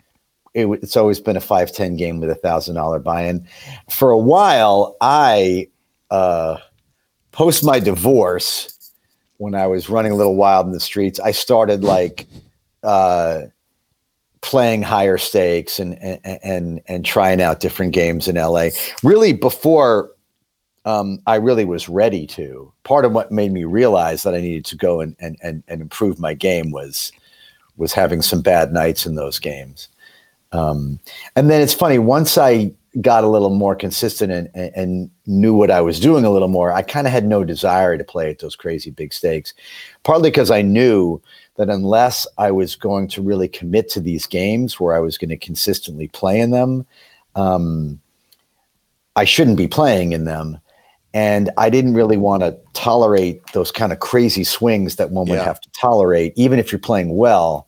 [0.53, 3.45] it, it's always been a 510 game with a $1,000 buy in.
[3.89, 5.67] For a while, I,
[6.11, 6.57] uh,
[7.35, 8.93] post my divorce,
[9.37, 12.27] when I was running a little wild in the streets, I started like
[12.81, 13.41] uh,
[14.41, 18.69] playing higher stakes and and and and trying out different games in LA.
[19.03, 20.11] Really, before
[20.85, 22.71] um, I really was ready to.
[22.83, 25.81] Part of what made me realize that I needed to go and and and, and
[25.81, 27.11] improve my game was
[27.75, 29.89] was having some bad nights in those games.
[30.53, 30.99] Um,
[31.35, 35.53] and then it's funny once I got a little more consistent and, and, and knew
[35.53, 38.29] what I was doing a little more, I kind of had no desire to play
[38.29, 39.53] at those crazy big stakes.
[40.03, 41.21] Partly because I knew
[41.57, 45.29] that unless I was going to really commit to these games where I was going
[45.29, 46.85] to consistently play in them,
[47.35, 47.99] um,
[49.15, 50.59] I shouldn't be playing in them.
[51.13, 55.35] And I didn't really want to tolerate those kind of crazy swings that one would
[55.35, 55.45] Yeah.
[55.45, 57.64] have to tolerate, even if you're playing well.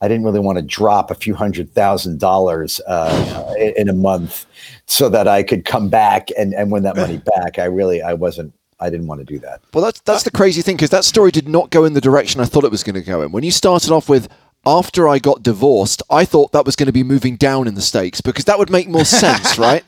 [0.00, 4.46] I didn't really want to drop a few hundred thousand dollars uh, in a month
[4.86, 7.58] so that I could come back and, and win that money back.
[7.58, 9.60] I really, I wasn't, I didn't want to do that.
[9.74, 12.40] Well, that's that's the crazy thing because that story did not go in the direction
[12.40, 13.32] I thought it was going to go in.
[13.32, 14.28] When you started off with
[14.64, 17.82] after I got divorced, I thought that was going to be moving down in the
[17.82, 19.84] stakes because that would make more sense, right?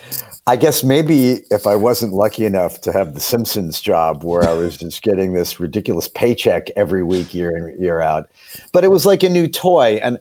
[0.46, 4.52] I guess maybe if I wasn't lucky enough to have the Simpsons job where I
[4.52, 8.28] was just getting this ridiculous paycheck every week, year in, year out,
[8.72, 9.98] but it was like a new toy.
[10.02, 10.18] And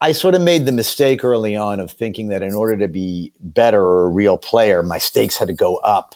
[0.00, 3.32] I- sort of made the mistake early on of thinking that in order to be
[3.40, 6.14] better or a real player, my stakes had to go up,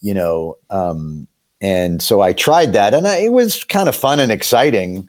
[0.00, 0.56] you know.
[0.68, 1.26] Um,
[1.60, 5.08] and so I tried that, and I, it was kind of fun and exciting,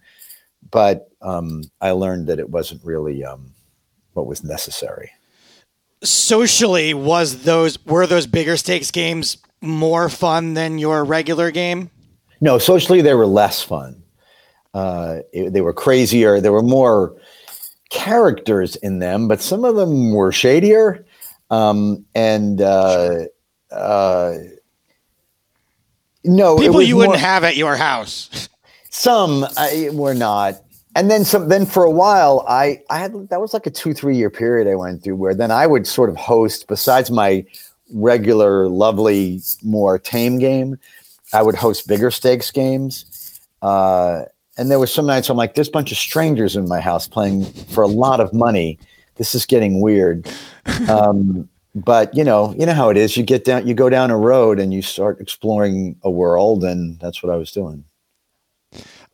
[0.71, 3.53] but um, I learned that it wasn't really um,
[4.13, 5.11] what was necessary.
[6.03, 11.89] Socially, was those were those bigger stakes games more fun than your regular game?
[12.41, 14.03] No, socially they were less fun.
[14.73, 16.41] Uh, it- they were crazier.
[16.41, 17.15] There were more
[17.89, 21.05] characters in them, but some of them were shadier.
[21.49, 23.25] Um, and uh,
[23.71, 24.33] uh,
[26.23, 28.49] no, it People you wouldn't have at your house.
[28.89, 30.55] some I, were not.
[30.95, 31.49] And then some.
[31.49, 34.67] Then for a while, I I had that was like a two three year period
[34.71, 37.45] I went through where then I would sort of host besides my
[37.93, 40.77] regular lovely more tame game,
[41.33, 43.39] I would host bigger stakes games.
[43.61, 44.23] Uh,
[44.57, 47.07] and there were some nights I'm like, there's a bunch of strangers in my house
[47.07, 48.79] playing for a lot of money.
[49.15, 50.29] This is getting weird.
[50.89, 53.17] Um, but you know, you know how it is.
[53.17, 56.97] You get down, you go down a road, and you start exploring a world, and
[56.99, 57.83] that's what I was doing.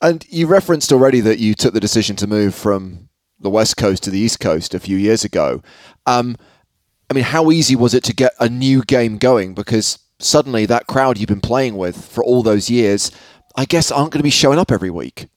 [0.02, 3.10] And you referenced already that you took the decision to move from
[3.40, 5.62] the west coast to the east coast a few years ago.
[6.06, 6.38] Um,
[7.10, 9.54] I mean, how easy was it to get a new game going?
[9.54, 13.12] Because suddenly that crowd you've been playing with for all those years,
[13.56, 15.28] I guess, aren't going to be showing up every week.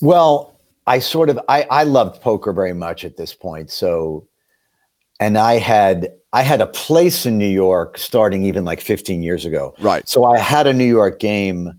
[0.00, 3.70] Well, I sort of I I loved poker very much at this point.
[3.70, 4.28] So
[5.20, 9.44] and I had I had a place in New York starting even like 15 years
[9.44, 9.74] ago.
[9.80, 10.08] Right.
[10.08, 11.72] So I had a New York game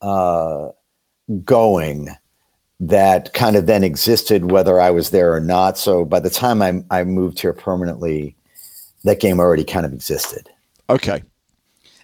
[0.00, 0.68] uh
[1.44, 2.08] going
[2.80, 5.76] that kind of then existed whether I was there or not.
[5.76, 8.36] So by the time I I moved here permanently,
[9.04, 10.48] that game already kind of existed.
[10.88, 11.22] Okay.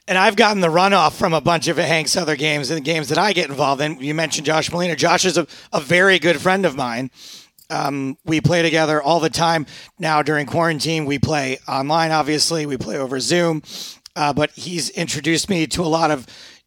[0.08, 3.08] And I've gotten the runoff from a bunch of Hank's other games and the games
[3.08, 3.98] that I get involved in.
[3.98, 4.96] You mentioned Josh Malina.
[4.96, 7.10] Josh is a, a very good friend of mine.
[7.70, 9.66] Um, we play together all the time.
[9.98, 12.66] Now during quarantine, we play online, obviously.
[12.66, 13.62] We play over Zoom.
[14.14, 16.26] Uh, but he's introduced me to a lot of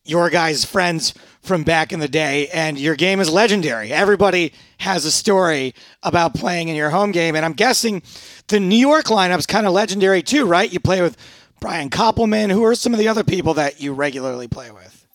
[0.09, 2.47] your guys' friends from back in the day.
[2.49, 3.91] And your game is legendary.
[3.91, 7.35] Everybody has a story about playing in your home game.
[7.35, 8.01] And I'm guessing
[8.47, 10.71] the New York lineup's kind of legendary too, right?
[10.71, 11.17] You play with
[11.59, 12.51] Brian Koppelman.
[12.51, 15.05] Who are some of the other people that you regularly play with?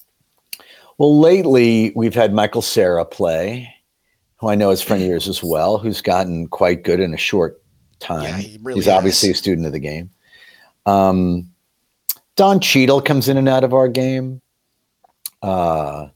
[0.98, 3.74] Well, lately we've had Michael Cera play,
[4.36, 7.12] who I know is a friend of yours as well, who's gotten quite good in
[7.12, 7.60] a short
[7.98, 8.22] time.
[8.22, 10.10] Yeah, he really He's obviously a student of the game.
[10.86, 11.50] Um,
[12.36, 14.40] Don Cheadle comes in and out of our game.
[15.44, 16.08] Uh,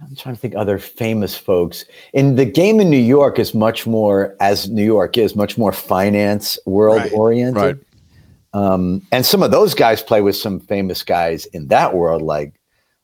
[0.00, 1.84] I'm trying to think other famous folks.
[2.12, 5.72] In the game in New York is much more, as New York is, much more
[5.72, 7.56] finance world Right, oriented.
[7.56, 7.76] right.
[8.54, 12.54] Um, and some of those guys play with some famous guys in that world, like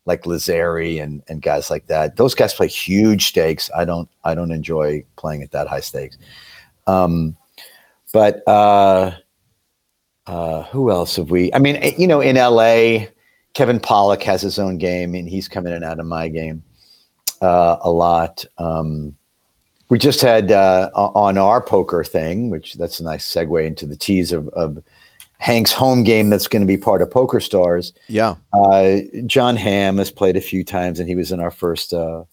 [0.07, 2.16] like Lazari and and guys like that.
[2.16, 3.70] Those guys play huge stakes.
[3.77, 6.16] I don't I don't enjoy playing at that high stakes.
[6.87, 7.37] Um,
[8.12, 9.12] but uh,
[10.27, 11.53] uh, who else have we?
[11.53, 13.07] I mean, eh, you know, in LA,
[13.55, 16.62] Kevin Pollak has his own game, and he's coming in and out of my game
[17.40, 18.45] uh, a lot.
[18.59, 19.17] Um,
[19.88, 23.97] we just had uh, on our poker thing, which that's a nice segue into the
[23.97, 24.83] tease of, of
[25.38, 27.93] Hank's home game that's going to be part of Poker Stars.
[28.09, 28.37] Yeah.
[28.53, 32.25] Uh, Jon Hamm has played a few times, and he was in our first uh,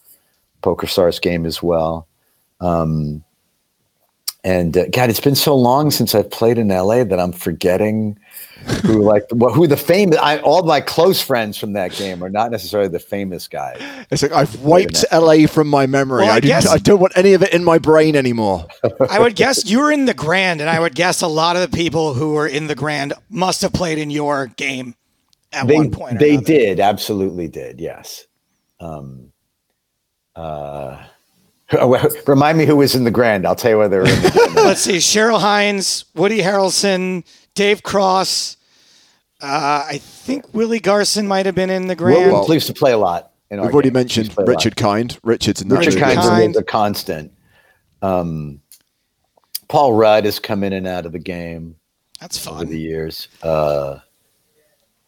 [0.61, 2.07] Poker Stars game as well.
[2.61, 3.23] Um,
[4.43, 8.17] and uh, God, it's been so long since I've played in LA that I'm forgetting
[8.83, 10.17] who like well, who the famous.
[10.17, 13.81] I, all my close friends from that game are not necessarily the famous guys.
[14.11, 16.21] It's like I've wiped LA from my memory.
[16.23, 18.67] Well, I I, didn't- guess- I don't want any of it in my brain anymore.
[19.09, 21.61] I would guess you were in the Grand, and I would guess a lot of
[21.69, 24.95] the people who were in the Grand must have played in your game
[25.53, 26.15] at They one point.
[26.15, 26.45] or they another.
[26.45, 28.25] did absolutely did yes.
[28.79, 29.31] Um,
[30.35, 31.03] uh,
[32.27, 33.45] remind me who was in the grand.
[33.45, 34.01] I'll tell you whether.
[34.01, 37.23] In the, Let's see: Cheryl Hines, Woody Harrelson,
[37.55, 38.57] Dave Cross.
[39.41, 42.31] Uh, I think Willie Garson might have been in the Grand.
[42.31, 43.31] William used to play a lot.
[43.49, 43.93] In We've already game.
[43.95, 44.55] mentioned Used to play a lot.
[44.55, 45.19] Richard Kind.
[45.23, 46.13] Richard's in that Richard Richard movie.
[46.15, 46.55] Kind's Kind.
[46.55, 47.31] a, a constant.
[48.01, 48.61] Um,
[49.67, 51.75] Paul Rudd has come in and out of the game
[52.19, 52.53] That's fun.
[52.55, 53.27] over the years.
[53.41, 53.99] Uh,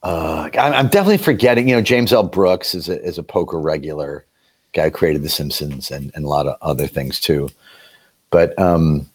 [0.02, 1.70] uh, I'm, I'm definitely forgetting.
[1.70, 2.24] You know, James L.
[2.24, 4.26] Brooks is a, is a poker regular
[4.74, 7.50] guy who created The Simpsons and, and a lot of other things too.
[8.32, 9.08] But um,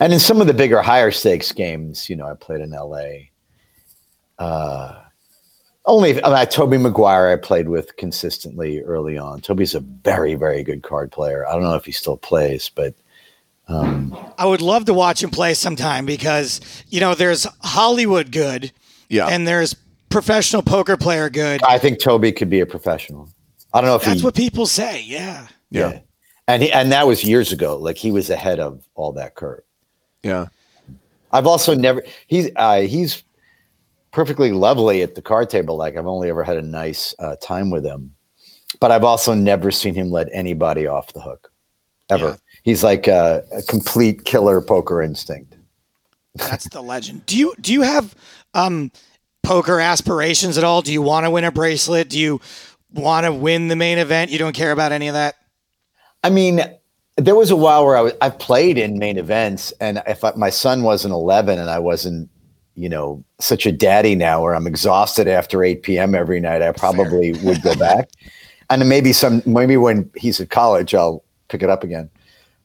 [0.00, 3.30] and in some of the bigger, higher stakes games, you know, I played in L.A.
[4.38, 5.00] Uh,
[5.86, 9.40] only I mean, Tobey Maguire I played with consistently early on.
[9.40, 11.46] Tobey's a very, very good card player.
[11.46, 12.94] I don't know if he still plays, but
[13.68, 18.72] um, I would love to watch him play sometime because you know there's Hollywood good,
[19.08, 19.26] Yeah.
[19.28, 19.74] and there's
[20.08, 21.62] professional poker player good.
[21.62, 23.28] I think Toby could be a professional.
[23.72, 25.02] I don't know if That's he, what people say.
[25.02, 25.48] Yeah.
[25.70, 26.00] yeah.
[26.48, 27.76] And he, and that was years ago.
[27.76, 29.62] Like he was ahead of all that curve.
[30.22, 30.46] Yeah.
[31.32, 33.24] I've also never he's uh, he's
[34.12, 35.76] perfectly lovely at the card table.
[35.76, 38.14] Like I've only ever had a nice uh, time with him,
[38.80, 41.50] but I've also never seen him let anybody off the hook,
[42.08, 42.28] ever.
[42.28, 42.36] Yeah.
[42.62, 45.56] He's like a, a complete killer poker instinct.
[46.36, 47.26] That's the legend.
[47.26, 48.14] Do you do you have
[48.54, 48.92] um,
[49.42, 50.82] poker aspirations at all?
[50.82, 52.08] Do you want to win a bracelet?
[52.08, 52.40] Do you
[52.92, 54.30] want to win the main event?
[54.30, 55.34] You don't care about any of that.
[56.24, 56.60] I mean,
[57.16, 60.32] there was a while where I was I played in main events, and if I,
[60.36, 62.28] my son wasn't eleven and I wasn't,
[62.74, 66.14] you know, such a daddy now where I'm exhausted after eight p.m.
[66.14, 68.08] every night, I probably would go back.
[68.70, 72.08] And maybe some maybe when he's at college, I'll pick it up again.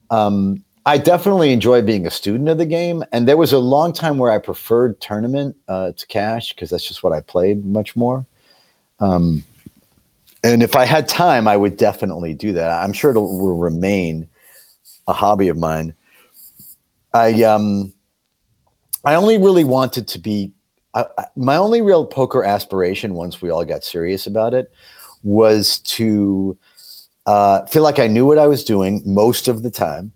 [0.10, 3.92] Um, I definitely enjoy being a student of the game, and there was a long
[3.92, 7.98] time where I preferred tournament uh, to cash because that's just what I played much
[7.98, 8.26] more.
[9.02, 9.44] Um,
[10.44, 12.84] and if I had time, I would definitely do that.
[12.84, 14.28] I'm sure it will remain
[15.08, 15.94] a hobby of mine.
[17.14, 17.94] I um,
[19.04, 20.52] I only really wanted to be.
[20.94, 24.72] I, I- my only real poker aspiration, once we all got serious about it,
[25.24, 26.58] was to
[27.26, 30.12] uh, feel like I knew what I was doing most of the time,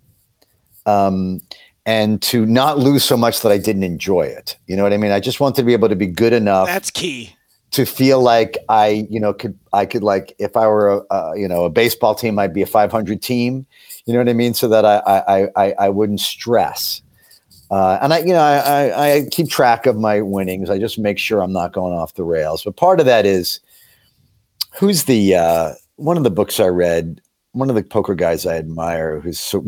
[0.86, 1.40] um,
[1.86, 4.56] and to not lose so much that I didn't enjoy it.
[4.66, 5.12] You know what I mean?
[5.12, 7.34] I just wanted to be able to be good enough That's key.
[7.74, 11.38] To feel like I, you know, could I could like if I were a, a
[11.38, 13.66] you know a baseball team, I'd be a 500 team.
[14.06, 14.54] You know what I mean?
[14.54, 17.02] So that I I I, I wouldn't stress.
[17.70, 20.70] Uh, and I, you know, I, I, I keep track of my winnings.
[20.70, 22.62] I just make sure I'm not going off the rails.
[22.62, 23.58] But part of that is
[24.78, 27.20] who's the uh, one of the books I read.
[27.52, 29.64] One of the poker guys I admire, who's so,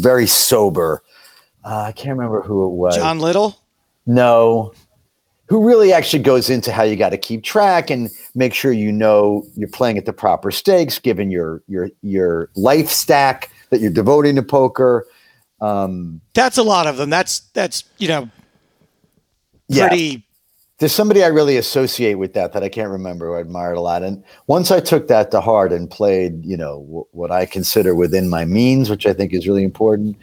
[0.00, 1.02] very sober.
[1.64, 2.96] Uh, I can't remember who it was.
[2.96, 3.56] John Little.
[4.06, 4.72] No.
[5.48, 8.92] Who really actually goes into how you got to keep track and make sure you
[8.92, 13.90] know you're playing at the proper stakes, given your your your life stack that you're
[13.90, 15.06] devoting to poker.
[15.60, 17.10] Um, That's a lot of them.
[17.10, 18.30] That's that's you know
[19.68, 19.88] yeah,
[20.78, 23.26] there's somebody I really associate with that that I can't remember.
[23.26, 26.56] Who I admired a lot, and once I took that to heart and played, you
[26.56, 30.16] know, w- what I consider within my means, which I think is really important,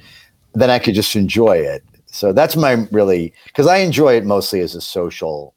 [0.54, 1.84] then I could just enjoy it.
[2.15, 5.54] So that's my really because I enjoy it mostly as a social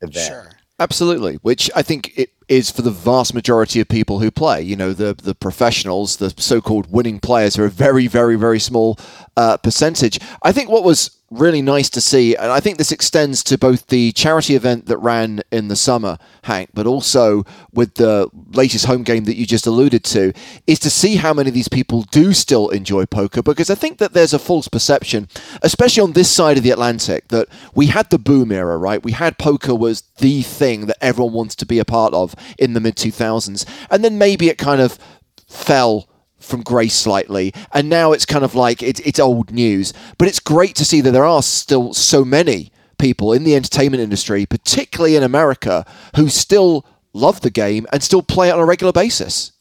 [0.00, 0.26] event.
[0.26, 0.50] Sure.
[0.80, 4.62] Absolutely, which I think it is for the vast majority of people who play.
[4.62, 8.98] You know, the the professionals, the so-called winning players, are a very, very, very small
[9.36, 10.18] uh, percentage.
[10.42, 13.86] I think what was really nice to see, and I think this extends to both
[13.86, 19.04] the charity event that ran in the summer, Hank, but also with the latest home
[19.04, 20.32] game that you just alluded to,
[20.66, 23.42] is to see how many of these people do still enjoy poker.
[23.42, 25.28] Because I think that there's a false perception,
[25.62, 29.02] especially on this side of the Atlantic, that we had the boom era, right?
[29.02, 32.72] We had poker was the thing that everyone wants to be a part of in
[32.72, 34.98] the mid 2000s, and then maybe it kind of
[35.46, 36.08] fell
[36.40, 39.92] from grace slightly, and now it's kind of like it's it's old news.
[40.18, 44.02] But it's great to see that there are still so many people in the entertainment
[44.02, 45.86] industry, particularly in America,
[46.16, 49.52] who still love the game and still play it on a regular basis.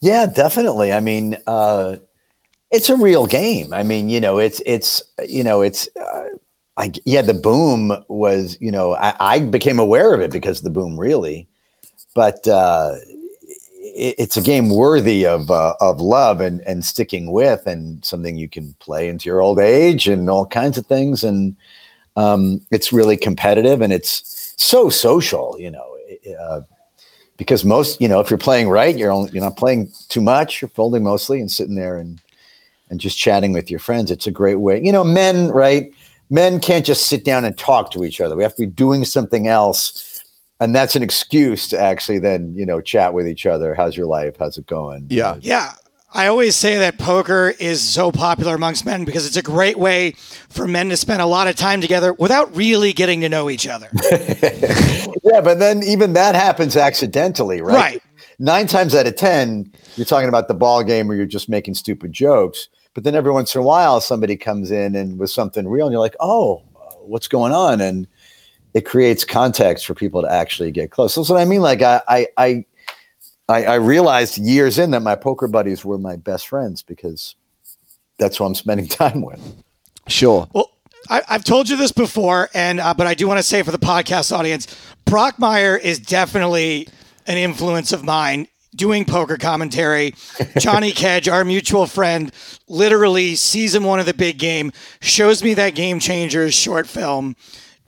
[0.00, 0.92] Yeah, definitely.
[0.92, 1.96] I mean, uh,
[2.70, 3.72] it's a real game.
[3.72, 6.24] I mean, you know, it's it's you know, it's uh,
[6.76, 10.70] I yeah, the boom was you know I, I became aware of it because the
[10.70, 11.48] boom really,
[12.14, 13.21] but uh, it,
[13.94, 18.48] it's a game worthy of uh, of love and and sticking with, and something you
[18.48, 21.24] can play into your old age and all kinds of things.
[21.24, 21.56] And
[22.16, 25.96] um, it's really competitive and it's so social, you know.
[26.40, 26.60] Uh,
[27.38, 30.60] because most, you know, if you're playing right, you're only, you're not playing too much.
[30.60, 32.20] You're folding mostly and sitting there and
[32.90, 34.10] and just chatting with your friends.
[34.10, 34.82] It's a great way.
[34.82, 35.92] You know, men, right?
[36.28, 38.36] Men can't just sit down and talk to each other.
[38.36, 40.11] We have to be doing something else.
[40.62, 43.74] And that's an excuse to actually then, you know, chat with each other.
[43.74, 44.36] How's your life?
[44.38, 45.08] How's it going?
[45.10, 45.36] Yeah.
[45.40, 45.72] Yeah.
[46.14, 50.12] I always say that poker is so popular amongst men because it's a great way
[50.50, 53.66] for men to spend a lot of time together without really getting to know each
[53.66, 53.88] other.
[54.12, 57.74] yeah, but then even that happens accidentally, right?
[57.74, 58.02] Right.
[58.38, 61.74] Nine times out of 10, you're talking about the ball game or you're just making
[61.74, 62.68] stupid jokes.
[62.94, 65.92] But then every once in a while, somebody comes in and with something real, and
[65.92, 66.62] you're like, oh,
[67.00, 67.80] what's going on?
[67.80, 68.06] And
[68.74, 71.14] it creates context for people to actually get close.
[71.14, 71.60] That's what I mean.
[71.60, 72.64] Like, I, I, I,
[73.48, 77.34] I, I realized years in that my poker buddies were my best friends because
[78.18, 79.40] that's who I'm spending time with.
[80.08, 80.48] Sure.
[80.52, 80.70] Well,
[81.10, 83.72] I, have told you this before, and uh, but I do want to say for
[83.72, 84.66] the podcast audience,
[85.04, 86.88] Brockmire is definitely
[87.26, 90.14] an influence of mine doing poker commentary.
[90.58, 92.32] Johnny Kedge, our mutual friend,
[92.68, 97.36] literally season one of the big game, shows me that Game Changers short film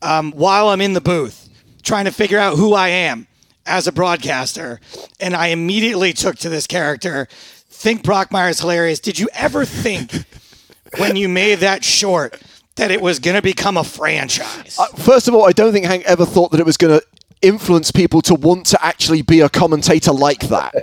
[0.05, 1.49] um, while I'm in the booth
[1.83, 3.27] trying to figure out who I am
[3.67, 4.81] as a broadcaster.
[5.21, 7.29] And I immediately took to this character.
[7.69, 9.01] Think Brockmire is hilarious.
[9.01, 10.25] Did you ever think
[10.99, 12.41] when you made that short
[12.77, 14.77] that it was going to become a franchise?
[14.79, 17.07] Uh, first of all, I don't think Hank ever thought that it was going to
[17.45, 20.75] influence people to want to actually be a commentator like that.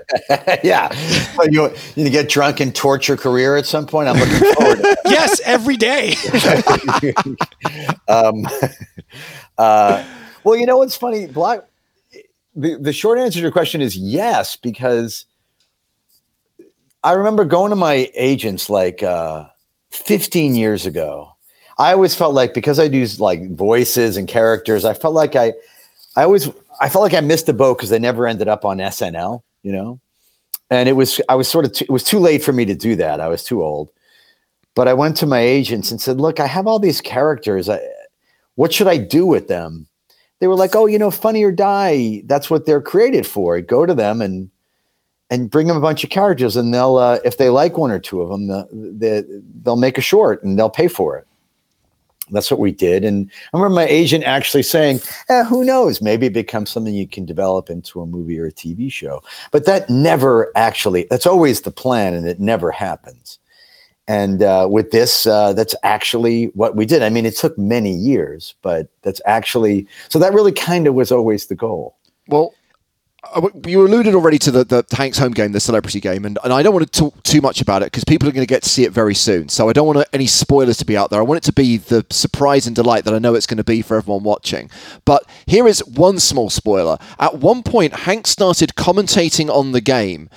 [0.63, 0.89] yeah.
[1.35, 4.07] So you, you get drunk and torture career at some point?
[4.07, 6.13] I'm looking forward to Yes, every day.
[8.07, 8.45] um,
[9.57, 10.05] uh,
[10.43, 11.27] well, you know what's funny?
[11.27, 11.61] Black,
[12.55, 15.25] the, the short answer to your question is yes, because
[17.03, 19.45] I remember going to my agents like uh,
[19.89, 21.35] 15 years ago.
[21.79, 25.53] I always felt like because I do like voices and characters, I felt like I
[26.15, 26.49] I always
[26.79, 29.71] I felt like I missed the boat because they never ended up on SNL, you
[29.71, 29.99] know.
[30.69, 32.75] And it was I was sort of too, it was too late for me to
[32.75, 33.19] do that.
[33.19, 33.89] I was too old.
[34.73, 37.67] But I went to my agents and said, "Look, I have all these characters.
[37.69, 37.79] I,
[38.55, 39.87] what should I do with them?"
[40.39, 42.23] They were like, "Oh, you know, Funny or Die.
[42.25, 43.59] That's what they're created for.
[43.61, 44.49] Go to them and
[45.29, 47.99] and bring them a bunch of characters, and they'll uh, if they like one or
[47.99, 49.23] two of them, they,
[49.63, 51.27] they'll make a short and they'll pay for it."
[52.31, 53.03] That's what we did.
[53.03, 57.07] And I remember my agent actually saying, eh, who knows, maybe it becomes something you
[57.07, 59.21] can develop into a movie or a TV show.
[59.51, 63.39] But that never actually, that's always the plan, and it never happens.
[64.07, 67.03] And uh, with this, uh, that's actually what we did.
[67.03, 71.11] I mean, it took many years, but that's actually, so that really kind of was
[71.11, 71.97] always the goal.
[72.27, 72.53] Well,
[73.65, 76.63] you alluded already to the, the Hank's home game, the celebrity game, and, and I
[76.63, 78.69] don't want to talk too much about it because people are going to get to
[78.69, 79.47] see it very soon.
[79.47, 81.19] So I don't want any spoilers to be out there.
[81.19, 83.63] I want it to be the surprise and delight that I know it's going to
[83.63, 84.71] be for everyone watching.
[85.05, 86.97] But here is one small spoiler.
[87.19, 90.27] At one point, Hank started commentating on the game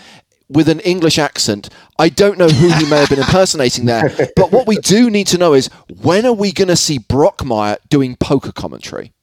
[0.50, 1.70] with an English accent.
[1.98, 5.26] I don't know who he may have been impersonating there, but what we do need
[5.28, 5.70] to know is
[6.02, 9.13] when are we going to see Brockmire doing poker commentary?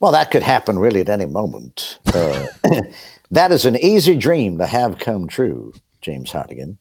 [0.00, 1.98] Well, that could happen really at any moment.
[2.06, 2.46] Uh,
[3.30, 5.72] that is an easy dream to have come true,
[6.02, 6.76] James Hartigan.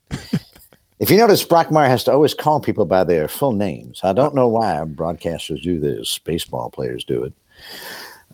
[0.99, 4.01] if you notice, Brockmire has to always call people by their full names.
[4.03, 6.17] I don't know why broadcasters do this.
[6.19, 7.33] Baseball players do it.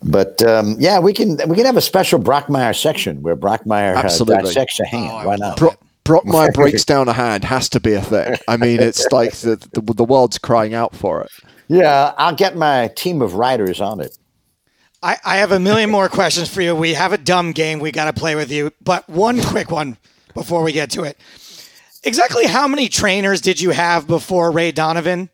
[0.04, 4.42] But um, yeah, we can we can have a special Brockmire section where Brockmire uh,
[4.42, 5.10] dissects a hand.
[5.12, 5.56] Oh, why not?
[5.56, 8.36] Bro- Brockmire breaks down a hand has to be a thing.
[8.48, 11.30] I mean, it's like the, the, the world's crying out for it.
[11.68, 14.18] Yeah, I'll get my team of writers on it.
[15.02, 16.76] I, I have a million more questions for you.
[16.76, 19.96] We have a dumb game we got to play with you, but one quick one
[20.34, 21.18] before we get to it.
[22.04, 25.28] Exactly how many trainers did you have before Ray Donovan?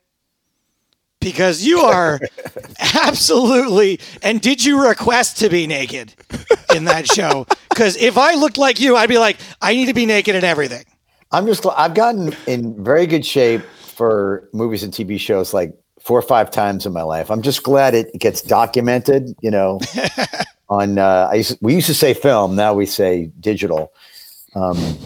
[1.21, 2.21] Because you are
[3.05, 4.01] absolutely.
[4.23, 6.14] And did you request to be naked
[6.75, 7.47] in that show?
[7.79, 10.43] Because if I looked like you, I'd be like, I need to be naked in
[10.43, 10.85] everything.
[11.31, 11.64] I'm just.
[11.77, 16.51] I've gotten in very good shape for movies and TV shows like four or five
[16.51, 17.30] times in my life.
[17.30, 19.34] I'm just glad it gets documented.
[19.40, 19.80] You know,
[20.68, 23.92] on uh, I used, we used to say film, now we say digital.
[24.55, 24.99] Um,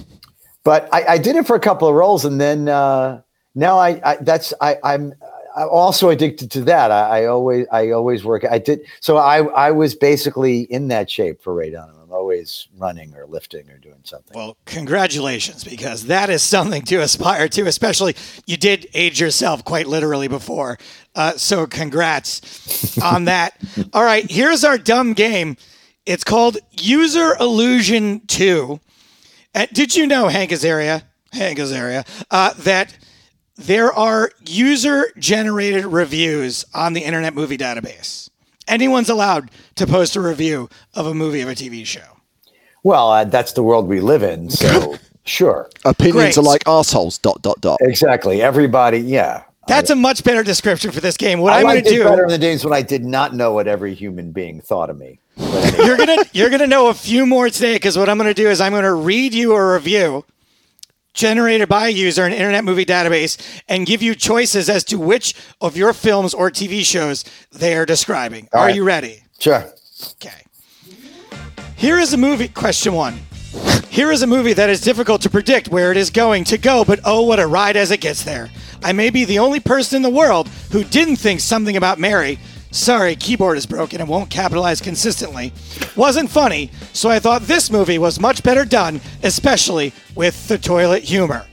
[0.64, 3.20] but I, I, did it for a couple of roles, and then uh,
[3.54, 5.12] now I, I that's I, I'm
[5.56, 6.90] I'm also addicted to that.
[6.90, 8.44] I, I, always I always work.
[8.48, 9.16] I did so.
[9.16, 13.78] I I was basically in that shape for Ray Donovan always running or lifting or
[13.78, 14.32] doing something.
[14.36, 18.14] Well, congratulations, because that is something to aspire to, especially
[18.46, 20.78] you did age yourself quite literally before.
[21.16, 23.60] Uh, so congrats on that.
[23.92, 25.56] All right, here's our dumb game.
[26.06, 28.78] It's called User Illusion 2.
[29.56, 31.02] Uh, did you know, Hank Azaria,
[31.32, 32.96] Hank Azaria, uh, that
[33.56, 38.30] there are user generated reviews on the Internet Movie Database?
[38.68, 42.18] Anyone's allowed to post a review of a movie of a TV show.
[42.82, 44.50] Well, uh, that's the world we live in.
[44.50, 46.38] So sure, Opinions Great.
[46.38, 47.18] are like assholes.
[47.18, 47.78] Dot dot dot.
[47.80, 48.42] exactly.
[48.42, 49.44] Everybody, yeah.
[49.68, 51.38] That's a much better description for this game.
[51.38, 53.32] What I I'm going to it do, better in the days when I did not
[53.32, 55.20] know what every human being thought of me.
[55.38, 58.48] Anyway, you're gonna you're gonna know a few more today because what I'm gonna do
[58.48, 60.24] is I'm gonna read you a review
[61.14, 63.38] generated by a user in Internet Movie Database
[63.68, 67.86] and give you choices as to which of your films or TV shows they are
[67.86, 68.48] describing.
[68.52, 68.74] are right.
[68.74, 69.22] you ready?
[69.38, 69.72] sure.
[70.14, 70.42] Okay.
[71.76, 72.48] Here is a movie.
[72.48, 73.18] Question one.
[73.90, 76.84] Here is a movie that is difficult to predict where it is going to go,
[76.84, 78.50] but oh, what a ride as it gets there.
[78.82, 82.38] I may be the only person in the world who didn't think something about Mary.
[82.72, 85.52] Sorry, keyboard is broken and won't capitalize consistently.
[85.94, 91.02] Wasn't funny, so I thought this movie was much better done, especially with the toilet
[91.04, 91.46] humor.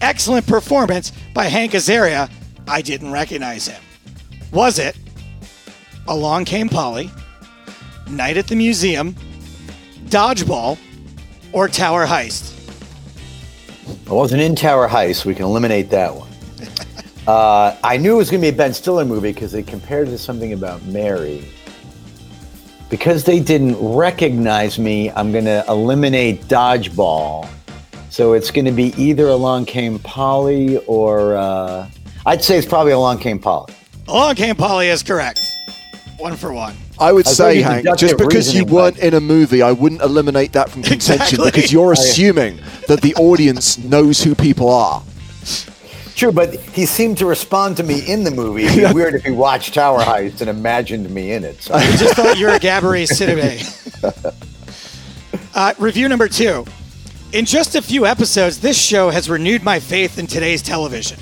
[0.00, 2.28] Excellent performance by Hank Azaria.
[2.66, 3.80] I didn't recognize him.
[4.50, 4.96] Was it
[6.08, 7.08] Along Came Polly,
[8.10, 9.14] Night at the Museum,
[10.06, 10.76] Dodgeball,
[11.52, 12.54] or Tower Heist?
[14.08, 15.24] I wasn't in Tower Heist.
[15.24, 16.27] We can eliminate that one.
[17.28, 20.08] Uh, I knew it was going to be a Ben Stiller movie because they compared
[20.08, 21.44] it to something about Mary.
[22.88, 27.46] Because they didn't recognize me, I'm going to eliminate Dodgeball.
[28.08, 31.90] So it's going to be either Along Came Polly or uh,
[32.24, 33.74] I'd say it's probably Along Came Polly.
[34.08, 35.40] Along Came Polly is correct.
[36.16, 36.74] One for one.
[36.98, 40.00] I would I say, Hank, just because you weren't like- in a movie, I wouldn't
[40.00, 41.44] eliminate that from contention Exactly.
[41.50, 42.58] because you're assuming
[42.88, 45.02] that the audience knows who people are.
[46.18, 48.64] True, but he seemed to respond to me in the movie.
[48.64, 51.62] It'd be weird if he watched Tower Heist and imagined me in it.
[51.62, 51.74] So.
[51.74, 54.34] I just thought you were a Gabourey Sidibe.
[55.54, 56.64] uh, review number two.
[57.32, 61.18] In just a few episodes, this show has renewed my faith in today's television.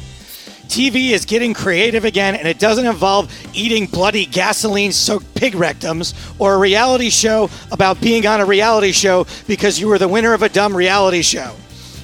[0.68, 6.14] TV is getting creative again, and it doesn't involve eating bloody gasoline soaked pig rectums
[6.38, 10.32] or a reality show about being on a reality show because you were the winner
[10.32, 11.54] of a dumb reality show.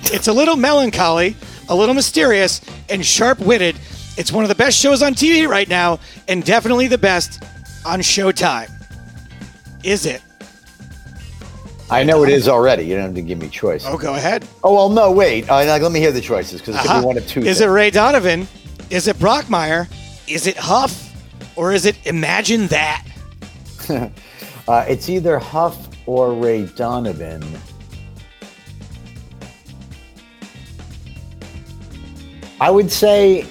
[0.05, 1.37] It's a little melancholy,
[1.73, 2.61] a little mysterious,
[2.91, 3.77] and sharp witted.
[4.19, 5.99] It's one of the best shows on TV right now,
[6.29, 7.43] and definitely the best
[7.87, 8.71] on Showtime.
[9.83, 10.21] Is it?
[11.91, 12.85] I know it is already.
[12.85, 13.85] You don't have to give me choice.
[13.87, 14.47] Oh, go ahead.
[14.63, 15.49] Oh well, no, wait.
[15.51, 17.01] Uh, like, let me hear the choices because it could Uh-huh.
[17.01, 17.41] be one of two.
[17.41, 18.47] Is it Ray Donovan?
[18.91, 19.89] Is it Brockmire?
[20.29, 21.11] Is it Huff?
[21.57, 23.05] Or is it Imagine That?
[24.69, 27.43] Uh, it's either Huff or Ray Donovan.
[32.63, 33.45] I would say.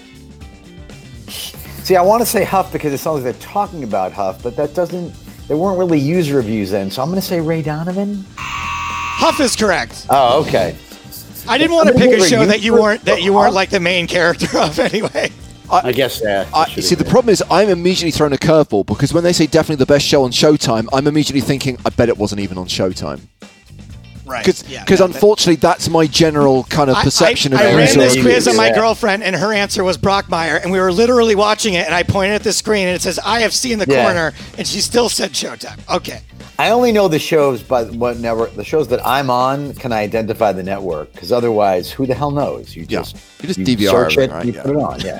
[1.28, 4.55] See, I want to say Huff because it sounds like they're talking about Huff, but
[4.55, 5.14] that doesn't.
[5.49, 8.24] There weren't really user reviews then, so I'm going to say Ray Donovan.
[8.38, 10.05] Huff is correct.
[10.09, 10.78] Oh, okay.
[11.45, 13.82] I didn't want to pick a show that you weren't that you weren't like the
[13.82, 15.30] main character of anyway.
[15.70, 16.47] I guess that.
[16.53, 19.45] I, see, have the problem is I'm immediately thrown a curveball because when they say
[19.45, 22.68] definitely the best show on Showtime, I'm immediately thinking, I bet it wasn't even on
[22.68, 23.22] Showtime.
[24.26, 24.45] Right.
[24.45, 27.76] Because yeah, no, that- unfortunately, that's my general kind of I- perception I, of I,
[27.78, 28.76] ran user this quiz do on my that.
[28.78, 32.36] girlfriend, and her answer was Brockmire, and we were literally watching it, and I pointed
[32.36, 34.03] at the screen, and it says IFC in the Yeah.
[34.03, 35.80] corner, and she still said Showtime.
[35.93, 36.22] Okay.
[36.59, 38.55] I only know the shows by what network.
[38.55, 42.30] The shows that I'm on can I identify the network because otherwise, who the hell
[42.30, 42.76] knows?
[42.76, 42.99] You Yeah.
[42.99, 44.45] just You just DVR search it, right?
[44.45, 44.61] you Yeah.
[44.61, 44.99] put it on.
[45.01, 45.19] Yeah.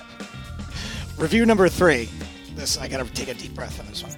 [1.18, 2.10] Review number three.
[2.56, 4.12] This I gotta take a deep breath on this one.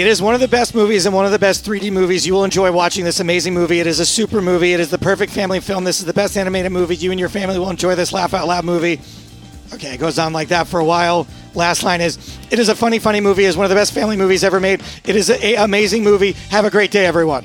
[0.00, 2.26] It is one of the best movies and one of the best 3D movies.
[2.26, 3.80] You will enjoy watching this amazing movie.
[3.80, 4.72] It is a super movie.
[4.72, 5.84] It is the perfect family film.
[5.84, 6.96] This is the best animated movie.
[6.96, 8.98] You and your family will enjoy this laugh out loud movie.
[9.74, 11.26] Okay, it goes on like that for a while.
[11.54, 12.16] Last line is
[12.50, 13.44] It is a funny, funny movie.
[13.44, 14.82] It is one of the best family movies ever made.
[15.04, 16.32] It is an amazing movie.
[16.48, 17.44] Have a great day, everyone.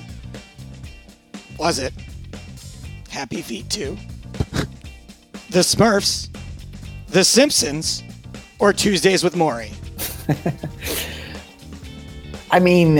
[1.59, 1.93] Was it?
[3.09, 3.97] Happy Feet 2?
[5.49, 6.29] the Smurfs?
[7.09, 8.01] The Simpsons?
[8.59, 9.73] Or Tuesdays with Morrie?
[12.51, 12.99] I mean,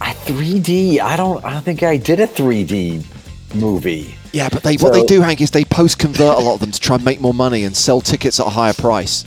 [0.00, 1.00] I 3D.
[1.00, 1.44] I don't.
[1.44, 3.04] I don't think I did a 3D
[3.54, 4.14] movie.
[4.32, 6.70] Yeah, but they what they do, Hank, is they post convert a lot of them
[6.70, 9.24] to try and make more money and sell tickets at a higher price.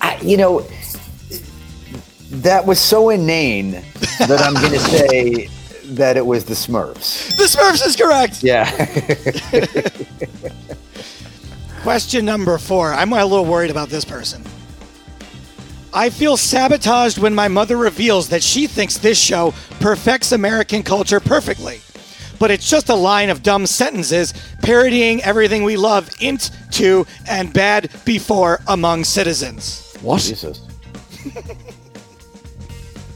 [0.00, 0.66] I, you know,
[2.30, 3.72] that was so inane
[4.18, 5.48] that I'm going to say
[5.94, 7.36] that it was the Smurfs.
[7.36, 8.42] The Smurfs is correct.
[8.42, 8.64] Yeah.
[11.82, 12.92] Question number four.
[12.92, 14.42] I'm a little worried about this person.
[15.96, 21.20] I feel sabotaged when my mother reveals that she thinks this show perfects American culture
[21.20, 21.80] perfectly.
[22.38, 27.50] But it's just a line of dumb sentences parodying everything we love int to and
[27.50, 29.96] bad before among citizens.
[30.02, 30.20] What?
[30.20, 30.60] Jesus.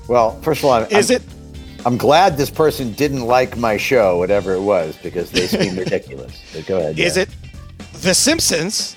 [0.08, 1.22] well, first of all, I'm, Is it
[1.84, 6.42] I'm glad this person didn't like my show, whatever it was, because they seem ridiculous.
[6.54, 6.98] But go ahead.
[6.98, 7.24] Is yeah.
[7.24, 7.28] it
[7.92, 8.96] The Simpsons,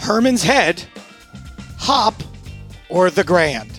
[0.00, 0.82] Herman's Head,
[1.78, 2.22] Hop,
[2.88, 3.70] or The Grand?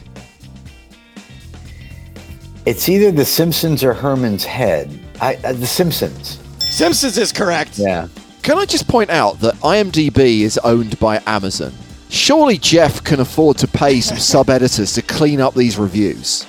[2.65, 4.97] It's either The Simpsons or Herman's Head.
[5.21, 6.39] I, uh, the Simpsons.
[6.69, 7.77] Simpsons is correct.
[7.79, 8.07] Yeah.
[8.43, 11.73] Can I just point out that IMDb is owned by Amazon?
[12.09, 16.45] Surely Jeff can afford to pay some sub editors to clean up these reviews.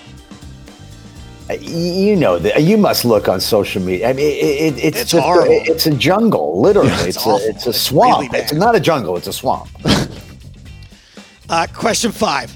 [1.51, 4.11] Uh, You know that you must look on social media.
[4.11, 6.91] I mean, it, it, it's It's just it's a jungle, literally.
[6.91, 8.31] it's it's a it's a swamp.
[8.33, 9.17] really it's not a jungle.
[9.17, 9.69] It's a swamp.
[11.49, 12.55] Uh, question five.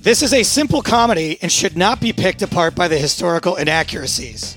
[0.00, 4.56] This is a simple comedy and should not be picked apart by the historical inaccuracies.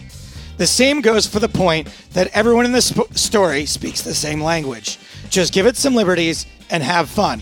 [0.58, 4.42] The same goes for the point that everyone in the sp- story speaks the same
[4.42, 5.00] language.
[5.30, 7.42] Just give it some liberties and have fun.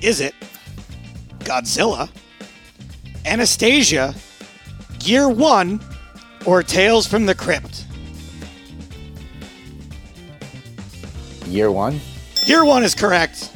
[0.00, 0.34] Is it
[1.40, 2.08] Godzilla,
[3.26, 4.14] Anastasia,
[5.04, 5.80] Year One,
[6.46, 7.84] or Tales from the Crypt?
[11.46, 12.00] Year one.
[12.46, 13.50] Year One is correct.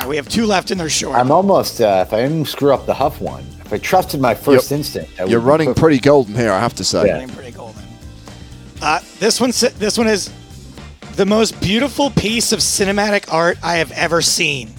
[0.00, 1.14] All right, we have two left in their short.
[1.14, 1.78] I'm almost.
[1.78, 5.20] Uh, if I didn't screw up the Huff one, if I trusted my 1st instinct,
[5.20, 7.06] I You're would running pretty golden here, I have to say.
[7.06, 7.18] Yeah.
[7.18, 7.82] getting pretty golden.
[8.80, 10.32] Uh, this one, this one is
[11.16, 14.70] the most beautiful piece of cinematic art I have ever seen.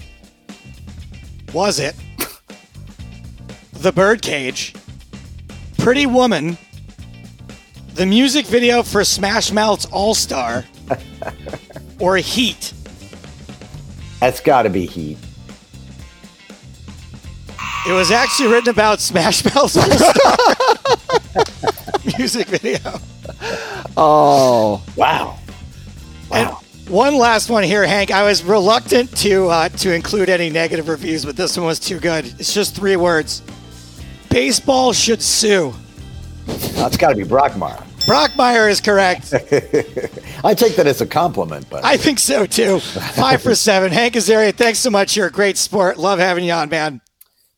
[1.54, 1.94] Was it
[3.74, 4.74] the Birdcage,
[5.78, 6.58] Pretty Woman,
[7.94, 10.64] the music video for Smash Mouth's All Star,
[12.00, 12.72] or Heat?
[14.22, 15.18] That's got to be Heat.
[17.88, 21.44] It was actually written about Smash Mouth's All Star
[22.16, 22.78] music video.
[23.96, 25.40] Oh, Wow.
[26.30, 26.60] And Wow.
[26.86, 28.12] one last one here, Hank.
[28.12, 31.98] I was reluctant to uh, to include any negative reviews, but this one was too
[31.98, 32.24] good.
[32.38, 33.42] It's just three words.
[34.28, 35.74] Baseball should sue.
[36.46, 37.82] That's got to be Brockmire.
[38.06, 39.32] Brockmire is correct.
[40.44, 42.80] I take that as a compliment, but I think so too.
[42.80, 43.92] Five for seven.
[43.92, 45.16] Hank Azaria, thanks so much.
[45.16, 45.98] You're a great sport.
[45.98, 47.00] Love having you on, man.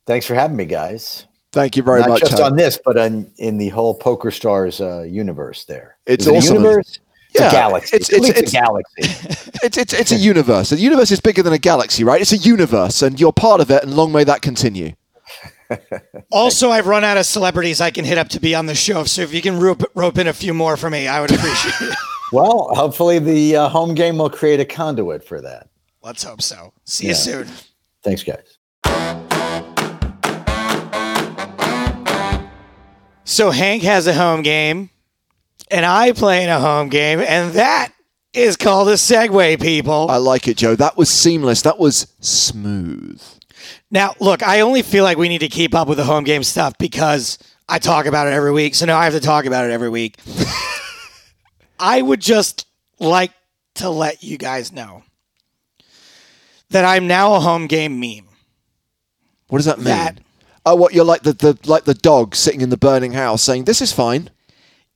[0.07, 1.26] thanks for having me, guys.
[1.53, 2.09] thank you very much.
[2.09, 2.20] Not much.
[2.20, 2.45] just Hank.
[2.53, 5.64] on this, but on, in the whole Poker Stars uh, universe.
[5.64, 6.57] There, It's Is a awesome.
[6.57, 6.99] universe.
[7.30, 7.97] It's Yeah, a galaxy.
[7.97, 9.40] it's- At it's- it's- a galaxy.
[9.62, 10.68] It's, it's, it's a universe.
[10.70, 12.20] The universe is bigger than a galaxy, right?
[12.20, 14.92] It's a universe, and you're part of it, and long may that continue.
[16.31, 19.05] Also, I've run out of celebrities I can hit up to be on the show.
[19.05, 21.91] So if you can rope, rope in a few more for me, I would appreciate
[21.91, 21.97] it.
[22.33, 25.69] well, hopefully the uh, home game will create a conduit for that.
[26.03, 26.73] Let's hope so.
[26.85, 27.49] See you soon.
[28.03, 28.59] Thanks, guys.
[33.25, 34.91] So Hank has a home game,
[35.71, 37.93] and I play in a home game, and that
[38.35, 40.11] is called a segue, people.
[40.11, 40.75] I like it, Joe.
[40.75, 41.62] That was seamless.
[41.62, 43.23] That was smooth.
[43.91, 46.43] Now, look, I only feel like we need to keep up with the home game
[46.43, 47.39] stuff because
[47.69, 48.75] I talk about it every week.
[48.75, 50.19] So now I have to talk about it every week.
[51.79, 52.67] I would just
[53.01, 53.33] like
[53.77, 55.03] to let you guys know
[56.71, 58.29] that I'm now a home game meme.
[59.49, 59.87] What does that mean?
[59.87, 60.19] That-
[60.67, 63.65] Oh, what you're like the, the like the dog sitting in the burning house saying,
[63.65, 64.31] "This is fine."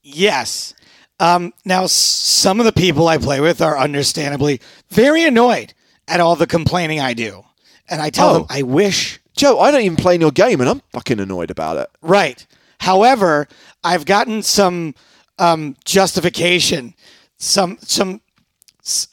[0.01, 0.73] Yes.
[1.19, 5.75] Um, now, some of the people I play with are understandably very annoyed
[6.07, 7.45] at all the complaining I do.
[7.89, 8.33] And I tell Oh.
[8.33, 11.51] them, I wish, Joe, I don't even play in your game, and I'm fucking annoyed
[11.51, 11.89] about it.
[12.01, 12.45] right.
[12.81, 13.47] However,
[13.83, 14.95] I've gotten some
[15.37, 16.93] um, justification,
[17.37, 18.21] some, some,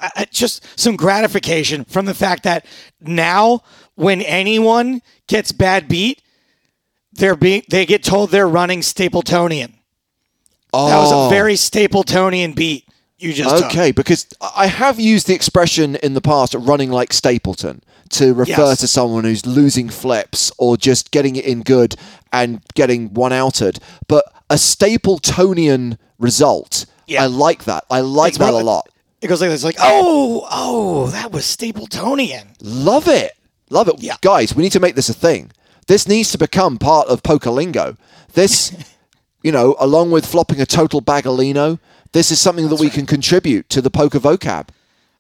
[0.01, 2.65] uh, uh, just some gratification from the fact that
[3.01, 3.63] now
[3.97, 6.23] when anyone gets bad beat,
[7.13, 9.73] they're being, they get told they're running Stapletonian.
[10.73, 12.85] Oh, That was a very Stapletonian beat
[13.19, 13.93] you just okay.
[13.93, 18.81] Because I have used the expression in the past, "running like Stapleton," to refer Yes.
[18.81, 21.97] to someone who's losing flips or just getting it in good
[22.33, 23.79] and getting one outed.
[24.09, 27.23] But a Stapletonian result, Yeah.
[27.23, 27.85] I like that.
[27.91, 28.89] I like It's that a lot.
[29.23, 32.49] It goes like this, like, oh, oh, that was Stapletonian.
[32.61, 33.33] Love it.
[33.71, 33.97] Love it.
[33.99, 34.17] Yeah.
[34.21, 35.51] Guys, we need to make this a thing.
[35.87, 37.97] This needs to become part of poker lingo.
[38.35, 38.73] This,
[39.43, 41.79] you know, along with flopping a total bagolino,
[42.17, 44.69] this is something that we can contribute to the poker vocab.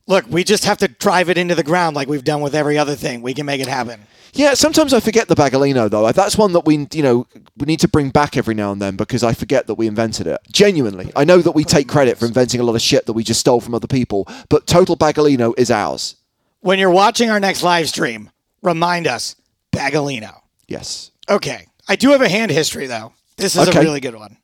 [0.06, 2.78] Look, we just have to drive it into the ground like we've done with every
[2.78, 3.20] other thing.
[3.20, 4.00] We can make it happen.
[4.32, 6.10] Yeah, sometimes I forget the bagolino though.
[6.12, 7.26] That's one that we, you know,
[7.58, 10.26] we need to bring back every now and then because I forget that we invented
[10.26, 10.40] it.
[10.50, 13.24] Genuinely, I know that we take credit for inventing a lot of shit that we
[13.24, 16.16] just stole from other people, but total bagolino is ours.
[16.60, 18.30] When you're watching our next live stream,
[18.62, 19.36] remind us,
[19.70, 20.40] Bagolino.
[20.66, 21.10] Yes.
[21.28, 21.66] Okay.
[21.88, 23.12] I do have a hand history, though.
[23.36, 23.80] This is Okay.
[23.80, 24.38] a really good one.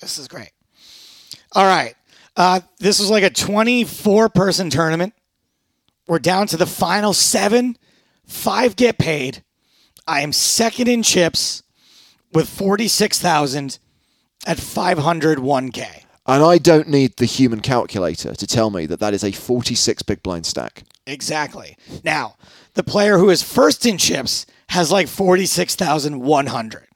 [0.00, 0.50] This is great.
[1.54, 1.94] All right.
[2.36, 5.14] Uh, this was like a 24 person tournament.
[6.06, 7.76] We're down to the final seven.
[8.26, 9.42] Five get paid.
[10.06, 11.62] I am second in chips
[12.32, 13.78] with 46,000
[14.46, 16.04] at 501k.
[16.26, 20.02] And I don't need the human calculator to tell me that that is a 46
[20.02, 20.84] big blind stack.
[21.06, 21.76] Exactly.
[22.02, 22.36] Now,
[22.74, 26.88] the player who is first in chips has like 46,100.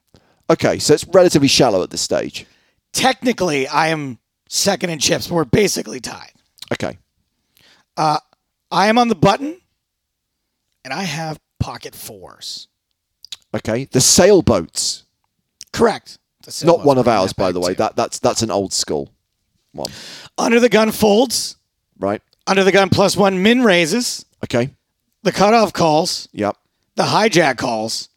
[0.50, 2.46] Okay, so it's relatively shallow at this stage.
[2.92, 4.18] Technically, I am
[4.48, 6.32] second in chips, we're basically tied.
[6.72, 6.98] Okay.
[7.96, 8.18] Uh,
[8.70, 9.60] I am on the button,
[10.84, 12.68] and I have pocket fours.
[13.54, 13.84] Okay.
[13.86, 15.04] The sailboats.
[15.72, 16.18] Correct.
[16.44, 17.70] The Not one of ours, by the way.
[17.72, 17.78] too.
[17.78, 19.10] That that's that's an old school
[19.72, 19.90] one.
[20.36, 21.56] Under the gun folds.
[21.98, 22.22] Right?
[22.46, 24.24] Under the gun plus one min raises.
[24.44, 24.70] Okay.
[25.22, 26.28] The cutoff calls.
[26.32, 26.56] Yep.
[26.94, 28.08] The hijack calls.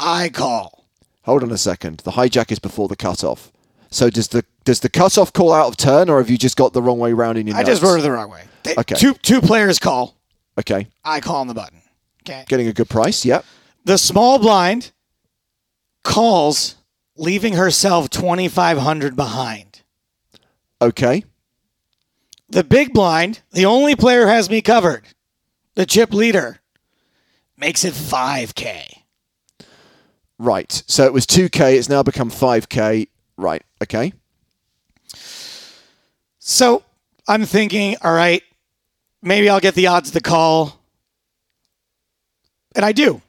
[0.00, 0.86] I call.
[1.22, 1.98] Hold on a second.
[2.00, 3.50] The hijack is before the cutoff.
[3.90, 6.72] So does the does the cutoff call out of turn, or have you just got
[6.72, 7.92] the wrong way round in your I just notes?
[7.92, 8.44] wrote it the wrong way.
[8.64, 8.94] They- Okay.
[8.96, 10.16] Two two players call.
[10.58, 10.88] Okay.
[11.04, 11.80] I call on the button.
[12.22, 12.44] Okay.
[12.48, 13.24] Getting a good price.
[13.24, 13.44] Yep.
[13.84, 14.92] The small blind
[16.04, 16.76] calls,
[17.16, 19.82] leaving herself twenty five hundred behind.
[20.82, 21.24] Okay.
[22.50, 25.04] The big blind, the only player who has me covered,
[25.74, 26.60] the chip leader,
[27.56, 29.02] makes it five k.
[30.38, 30.82] Right.
[30.86, 31.74] So it was 2k.
[31.76, 33.08] It's now become 5k.
[33.38, 33.62] Right.
[33.82, 34.12] Okay.
[36.38, 36.82] So
[37.26, 38.42] I'm thinking, all right,
[39.22, 40.78] maybe I'll get the odds to call.
[42.74, 43.22] And I do.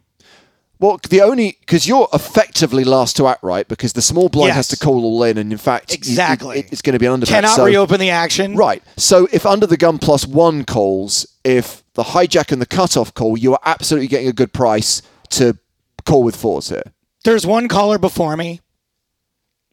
[0.79, 3.67] Well, the only because you're effectively last to act, right?
[3.67, 6.59] Because the small blind has to call all in, and in fact, Exactly.
[6.59, 7.27] it- it's going to be an underbet.
[7.27, 8.55] Cannot so, reopen the action.
[8.55, 8.81] Right.
[8.95, 13.37] So if under the gun plus one calls, if the hijack and the cutoff call,
[13.37, 15.01] you are absolutely getting a good price
[15.31, 15.57] to
[16.05, 16.83] call with fours here.
[17.25, 18.61] There's one caller before me.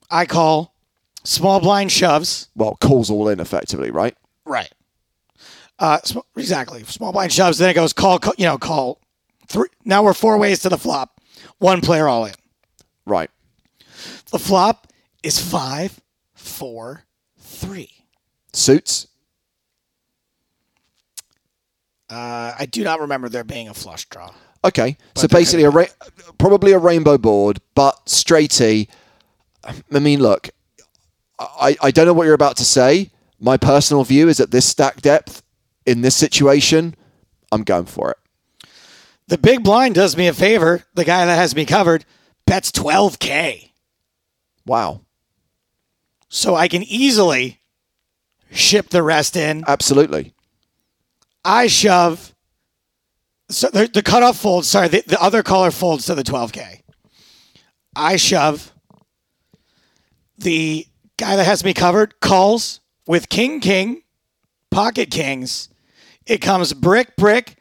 [0.09, 0.73] I call.
[1.23, 2.47] Small blind shoves.
[2.55, 4.15] Well, calls all in effectively, right?
[4.45, 4.71] Right.
[5.77, 6.83] Uh, sm- exactly.
[6.83, 7.57] Small blind shoves.
[7.57, 8.33] Then it goes call, call.
[8.37, 9.01] You know, call.
[9.47, 9.67] Three.
[9.85, 11.19] Now we're four ways to the flop.
[11.59, 12.33] One player all in.
[13.05, 13.29] Right.
[14.31, 14.87] The flop
[15.23, 15.99] is five,
[16.33, 17.03] four,
[17.37, 17.91] three.
[18.53, 19.07] Suits.
[22.09, 24.31] Uh, I do not remember there being a flush draw.
[24.63, 24.97] Okay.
[25.15, 25.85] so basically, a ra-
[26.37, 28.87] probably a rainbow board, but straighty.
[29.67, 30.49] I mean, look,
[31.39, 33.11] I, I don't know what you're about to say.
[33.39, 35.43] My personal view is that this stack depth,
[35.87, 36.95] in this situation,
[37.51, 38.17] I'm going for it.
[39.27, 40.83] The big blind does me a favor.
[40.93, 42.05] The guy that has me covered
[42.45, 43.71] bets 12K.
[44.65, 45.01] Wow.
[46.29, 47.61] So I can easily
[48.51, 49.63] ship the rest in.
[49.67, 50.33] Absolutely.
[51.43, 52.35] I shove.
[53.49, 56.81] So the, the cutoff folds, sorry, the, the other caller folds to the 12K.
[57.95, 58.73] I shove.
[60.37, 64.03] The guy that has me covered calls with King King,
[64.71, 65.69] Pocket Kings.
[66.25, 67.55] It comes brick, brick.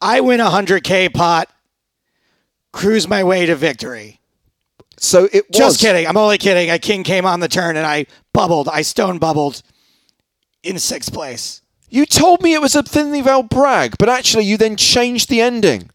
[0.00, 1.48] I win a 100K pot,
[2.72, 4.20] cruise my way to victory.
[4.98, 5.58] So it was.
[5.58, 6.06] Just kidding.
[6.06, 6.70] I'm only kidding.
[6.70, 8.68] A king came on the turn and I bubbled.
[8.68, 9.62] I stone bubbled
[10.62, 11.60] in sixth place.
[11.88, 15.40] You told me it was a thinly veiled brag, but actually you then changed the
[15.40, 15.90] ending.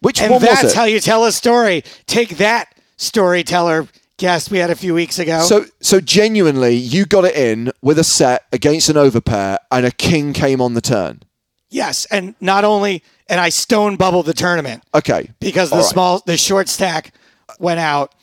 [0.00, 0.76] Which And one that's was it?
[0.76, 1.82] how you tell a story.
[2.06, 3.86] Take that storyteller
[4.18, 5.42] guest we had a few weeks ago.
[5.42, 9.90] so, so genuinely, you got it in with a set against an overpair, and a
[9.90, 11.22] king came on the turn.
[11.70, 15.30] yes, and not only and I stone bubbled the tournament Okay.
[15.40, 15.84] because the right.
[15.84, 17.12] small the short stack
[17.58, 18.14] went out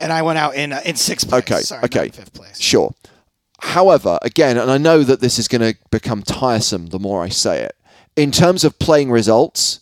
[0.00, 1.42] and I went out in uh, in sixth place.
[1.42, 1.60] Okay.
[1.60, 2.08] Sorry, okay.
[2.08, 2.60] fifth place.
[2.60, 2.92] Sure.
[3.60, 7.28] However, again, and I know that this is going to become tiresome the more I
[7.28, 7.74] say it.
[8.16, 9.80] In terms of playing results,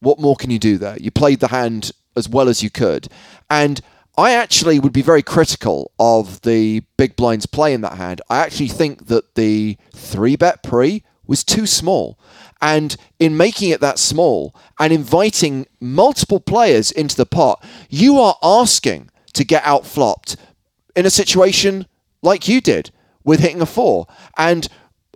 [0.00, 0.96] what more can you do there?
[1.00, 3.08] You played the hand as well as you could.
[3.48, 3.80] And
[4.20, 8.20] I actually would be very critical of the big blinds play in that hand.
[8.28, 12.18] I actually think that the three bet pre was too small.
[12.60, 18.36] And in making it that small and inviting multiple players into the pot, you are
[18.42, 20.36] asking to get out flopped
[20.94, 21.86] in a situation
[22.20, 22.90] like you did
[23.24, 24.06] with hitting a four.
[24.36, 24.68] And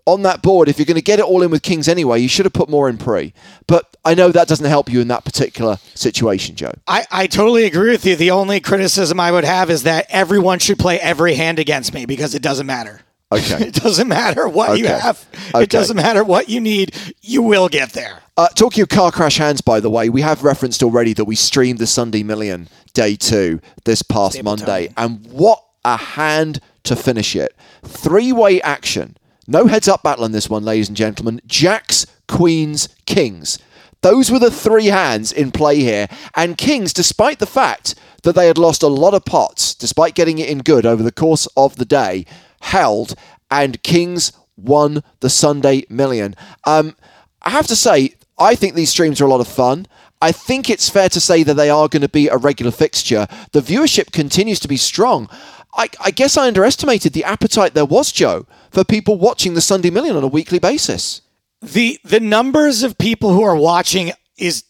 [0.07, 2.29] on that board, if you're going to get it all in with kings anyway, you
[2.29, 3.33] should have put more in pre.
[3.67, 6.73] But I know that doesn't help you in that particular situation, Joe.
[6.87, 8.17] I, I totally agree with you.
[8.17, 12.05] The only criticism I would have is that everyone should play every hand against me
[12.05, 13.01] because it doesn't matter.
[13.33, 13.67] Okay.
[13.69, 15.27] It doesn't matter what you have.
[15.49, 15.65] Okay.
[15.65, 16.95] It doesn't matter what you need.
[17.23, 18.21] You will get there.
[18.37, 21.35] Uh, talking of car crash hands, by the way, we have referenced already that we
[21.35, 24.93] streamed the Sunday Million Day 2 this past Monday.
[24.97, 27.55] And what a hand to finish it.
[27.83, 29.17] Three way action.
[29.47, 31.41] No heads up battle in this one, ladies and gentlemen.
[31.47, 33.59] Jacks, Queens, Kings.
[34.01, 36.09] Those were the three hands in play here.
[36.35, 40.39] And Kings, despite the fact that they had lost a lot of pots, despite getting
[40.39, 42.27] it in good over the course of the day,
[42.61, 43.15] held,
[43.51, 46.35] and Kings won the Sunday Million.
[46.65, 46.97] Um,
[47.43, 49.87] I have to say, I think these streams are a lot of fun.
[50.21, 53.27] I think it's fair to say that they are going to be a regular fixture.
[53.53, 55.29] The viewership continues to be strong.
[55.77, 59.91] I, I guess I underestimated the appetite there was, Joe, for people watching the Sunday
[59.91, 61.23] Million on a weekly basis.
[61.61, 64.65] The the numbers of people who are watching is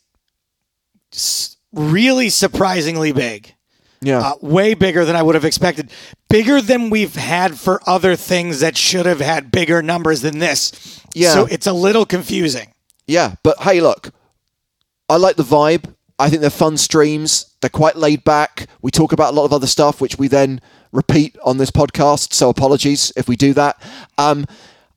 [1.72, 3.54] really surprisingly big.
[4.00, 4.20] Yeah.
[4.20, 5.90] Uh, way bigger than I would have expected.
[6.28, 11.00] Bigger than we've had for other things that should have had bigger numbers than this.
[11.14, 11.32] Yeah.
[11.32, 12.74] So it's a little confusing.
[13.06, 14.10] Yeah, but hey, look,
[15.08, 15.92] I like the vibe.
[16.18, 17.54] I think they're fun streams.
[17.60, 18.66] They're quite laid back.
[18.82, 20.60] We talk about a lot of other stuff, which we then
[20.94, 22.32] repeat on this podcast.
[22.32, 23.82] So apologies if we do that.
[24.16, 24.46] Um,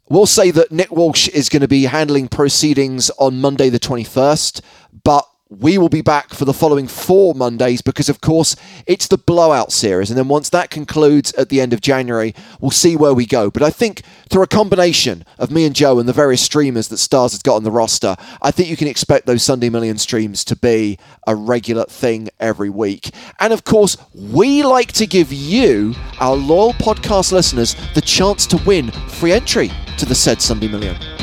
[0.07, 4.61] we'll say that Nick Walsh is going to be handling proceedings on Monday, the 21st,
[5.03, 9.17] but we will be back for the following four Mondays because, of course, it's the
[9.17, 10.09] blowout series.
[10.09, 13.49] And then once that concludes at the end of January, we'll see where we go.
[13.49, 16.97] But I think through a combination of me and Joe and the various streamers that
[16.97, 20.43] Stars has got on the roster, I think you can expect those Sunday Million streams
[20.45, 23.11] to be a regular thing every week.
[23.39, 28.57] And of course, we like to give you, our loyal podcast listeners, the chance to
[28.65, 31.16] win free entry to the said Sunday Million.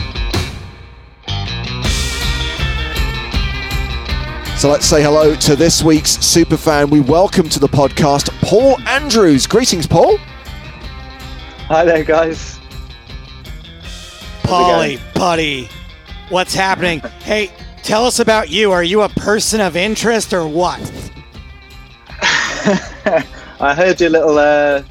[4.65, 6.89] So let's say hello to this week's superfan.
[6.89, 9.47] We welcome to the podcast Paul Andrews.
[9.47, 10.17] Greetings, Paul.
[11.69, 12.59] Hi there, guys.
[14.43, 15.69] Polly, buddy,
[16.31, 17.01] what's happening?
[17.21, 17.51] hey,
[17.83, 18.73] tell us about you.
[18.73, 20.81] Are you a person of interest or what?
[23.61, 24.83] I heard your little uh,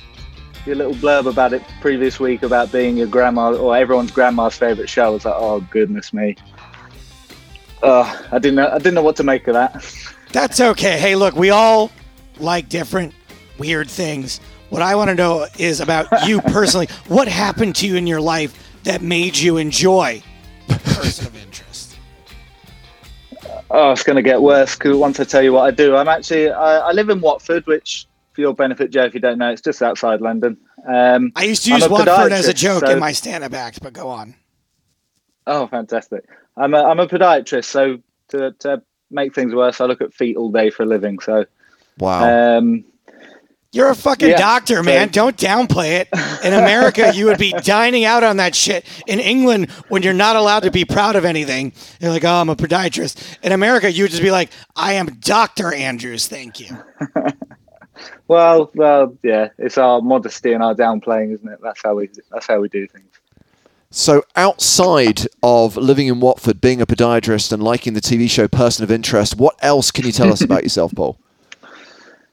[0.68, 4.88] your little blurb about it previous week about being your grandma or everyone's grandma's favorite
[4.88, 5.06] show.
[5.06, 6.36] I was like, oh goodness me.
[7.84, 8.70] Uh, I didn't know.
[8.70, 9.86] I didn't know what to make of that.
[10.32, 10.98] That's okay.
[10.98, 11.92] Hey, look, we all
[12.40, 13.14] like different
[13.60, 14.40] weird things.
[14.70, 16.88] What I want to know is about you personally.
[17.08, 20.24] what happened to you in your life that made you enjoy
[20.68, 21.98] person of interest?
[23.70, 24.76] Oh, it's going to get worse.
[24.76, 27.68] Cause once I tell you what I do, I'm actually I, I live in Watford,
[27.68, 30.58] which for your benefit, Joe, if you don't know, it's just outside London.
[30.88, 33.94] Um, I used to use Watford as a joke so- in my stand-up act, but
[33.94, 34.36] go on.
[35.46, 36.24] Oh, fantastic!
[36.58, 38.00] I'm a I'm a podiatrist, so
[38.30, 38.82] to to
[39.12, 41.20] make things worse, I look at feet all day for a living.
[41.20, 41.46] So.
[42.00, 42.58] Wow.
[42.58, 42.84] Um,
[43.72, 45.10] You're a fucking Yeah, doctor, man.
[45.10, 46.10] so- Don't downplay it.
[46.44, 48.86] In America, you would be dining out on that shit.
[49.08, 52.50] In England, when you're not allowed to be proud of anything, you're like, oh, I'm
[52.50, 53.38] a podiatrist.
[53.44, 55.72] In America, you would just be like, I am Dr.
[55.74, 56.28] Andrews.
[56.28, 56.76] Thank you.
[58.28, 61.60] Well, well, yeah, it's our modesty and our downplaying, isn't it?
[61.62, 63.06] That's how we that's how we do things.
[63.96, 68.84] So, outside of living in Watford, being a podiatrist, and liking the TV show Person
[68.84, 71.20] of Interest, what else can you tell us about yourself, Paul?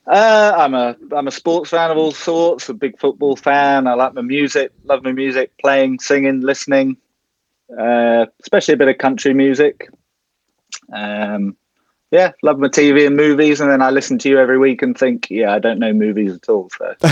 [0.06, 3.86] Uh, I'm a I'm a sports fan of all sorts, a big football fan.
[3.86, 6.96] I like my music, love my music, playing, singing, listening,
[7.78, 9.90] uh, especially a bit of country music.
[10.94, 11.58] Um,
[12.10, 14.96] yeah, love my TV and movies, and then I listen to you every week and
[14.98, 16.68] think, yeah, I don't know movies at all.
[16.76, 16.94] So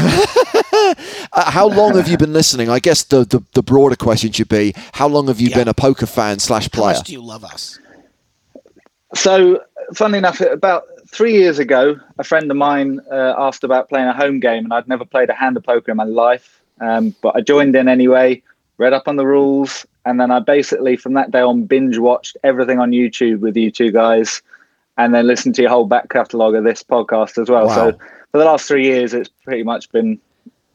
[1.32, 2.68] Uh, how long have you been listening?
[2.70, 5.58] I guess the, the, the broader question should be how long have you Yeah.
[5.58, 6.96] been a poker fan slash How player?
[6.96, 7.78] much do you love us?
[9.14, 9.62] So,
[9.94, 14.12] funnily enough, about three years ago, a friend of mine uh, asked about playing a
[14.14, 16.60] home game, and I'd never played a hand of poker in my life.
[16.80, 18.42] Um, but I joined in anyway,
[18.78, 22.36] read up on the rules, and then I basically, from that day on, binge watched
[22.44, 24.42] everything on YouTube with you two guys,
[24.98, 27.66] and then listen to your whole back catalogue of this podcast as well.
[27.66, 27.74] Wow.
[27.74, 27.92] So,
[28.32, 30.20] for the last three years, it's pretty much been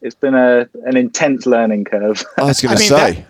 [0.02, 2.24] it's been a an intense learning curve.
[2.36, 3.12] I was going I to mean, say.
[3.12, 3.26] that-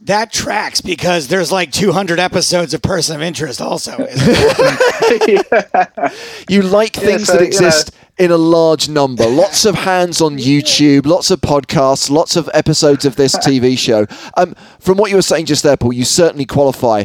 [0.00, 3.92] That tracks because there's like 200 episodes of Person of Interest also.
[3.98, 5.46] isn't?
[6.48, 9.26] You like things so, that you know- exist in a large number.
[9.26, 14.06] Lots of hands on YouTube, lots of podcasts, lots of episodes of this TV show.
[14.36, 17.04] Um, from what you were saying just there, Paul, you certainly qualify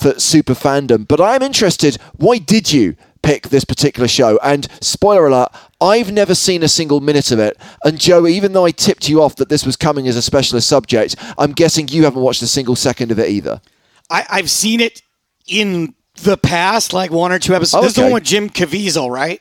[0.00, 1.06] for super fandom.
[1.06, 1.96] But I'm interested.
[2.16, 4.38] Why did you pick this particular show?
[4.42, 5.48] And spoiler alert.
[5.80, 7.56] I've never seen a single minute of it.
[7.84, 10.68] And Joe, even though I tipped you off that this was coming as a specialist
[10.68, 13.60] subject, I'm guessing you haven't watched a single second of it either.
[14.08, 15.02] I, I've seen it
[15.46, 17.84] in the past, like one or two episodes.
[17.84, 19.40] This is the one with Jim Caviezel, right?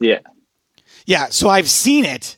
[0.00, 0.20] yeah.
[1.04, 2.36] Yeah, so I've seen it,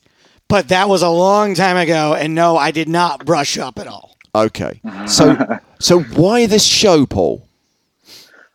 [0.49, 3.87] but that was a long time ago, and no, I did not brush up at
[3.87, 4.14] all.
[4.35, 4.81] Okay.
[5.07, 5.37] So,
[5.81, 7.47] so why this show, Paul?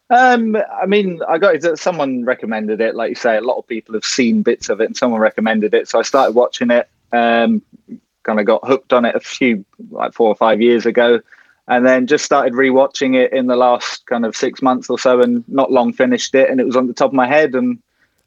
[0.09, 1.77] Um, I mean, I got it.
[1.79, 2.95] Someone recommended it.
[2.95, 5.73] Like you say, a lot of people have seen bits of it, and someone recommended
[5.75, 5.87] it.
[5.87, 6.89] So I started watching it.
[7.11, 7.61] Um,
[8.23, 11.21] kind of got hooked on it a few, like four or five years ago,
[11.67, 15.21] and then just started rewatching it in the last kind of six months or so,
[15.21, 17.77] and not long finished it, and it was on the top of my head, and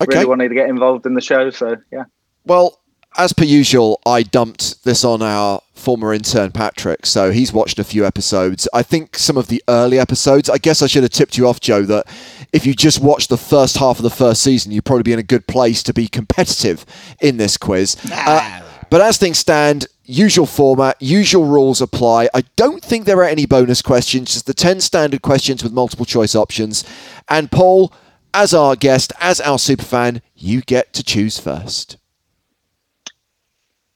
[0.01, 0.15] Okay.
[0.17, 1.51] really wanted to get involved in the show.
[1.51, 2.05] So yeah,
[2.47, 2.79] Well,
[3.17, 7.85] as per usual, I dumped this on our former intern Patrick, so he's watched a
[7.85, 8.69] few episodes.
[8.73, 10.49] I think some of the early episodes.
[10.49, 12.07] I guess I should have tipped you off, Joe, that
[12.53, 15.19] if you just watched the first half of the first season, you'd probably be in
[15.19, 16.87] a good place to be competitive
[17.21, 17.97] in this quiz.
[18.13, 22.29] Uh, but as things stand, usual format, usual rules apply.
[22.35, 26.07] I don't think there are any bonus questions, just the 10 standard questions with multiple
[26.07, 26.85] choice options.
[27.29, 27.93] And Paul,
[28.35, 31.97] as our guest, as our superfan, you get to choose first.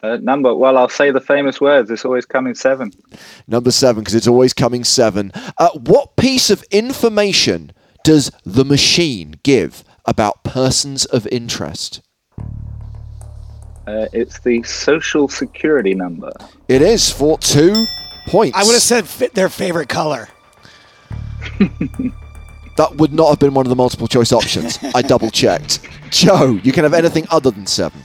[0.03, 1.91] Uh, number, well, I'll say the famous words.
[1.91, 2.93] It's always coming seven.
[3.47, 5.33] Number seven, because it's always coming seven.
[5.59, 7.73] Uh, what piece of information
[8.05, 12.03] does the machine give about persons of interest?
[13.87, 16.33] Uh, it's the social security number.
[16.69, 17.87] It is for two
[18.27, 18.59] points.
[18.59, 20.29] I would have said fit their favorite color.
[22.77, 24.79] that would not have been one of the multiple choice options.
[24.95, 25.89] I double checked.
[26.11, 28.03] Joe, you can have anything other than seven.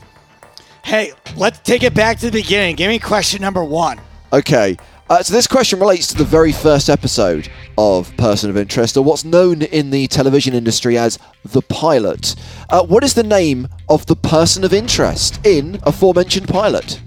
[0.84, 2.76] Hey, let's take it back to the beginning.
[2.76, 4.00] Give me question number one.
[4.34, 4.78] Okay.
[5.10, 9.04] Uh, so this question relates to the very first episode of Person of Interest, or
[9.04, 12.36] what's known in the television industry as the pilot.
[12.70, 17.02] Uh, what is the name of the person of interest in aforementioned pilot?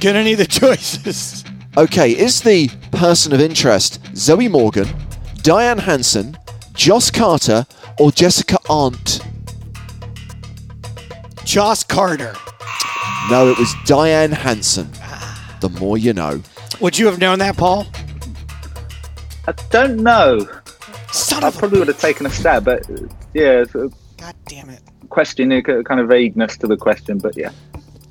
[0.00, 1.44] Gonna need the choices.
[1.76, 4.88] Okay, is the person of interest Zoe Morgan,
[5.42, 6.36] Diane Hansen,
[6.74, 7.64] Joss Carter,
[8.00, 9.20] or Jessica Arndt?
[11.44, 12.34] Joss Carter.
[13.30, 14.90] No, it was Diane Hansen.
[15.60, 16.42] The more you know.
[16.80, 17.86] Would you have known that, Paul?
[19.46, 20.46] I don't know.
[21.12, 22.94] Son I of a probably would have taken a stab, but uh,
[23.34, 24.80] yeah, it's a God damn it.
[25.10, 27.50] question, a kind of vagueness to the question, but yeah.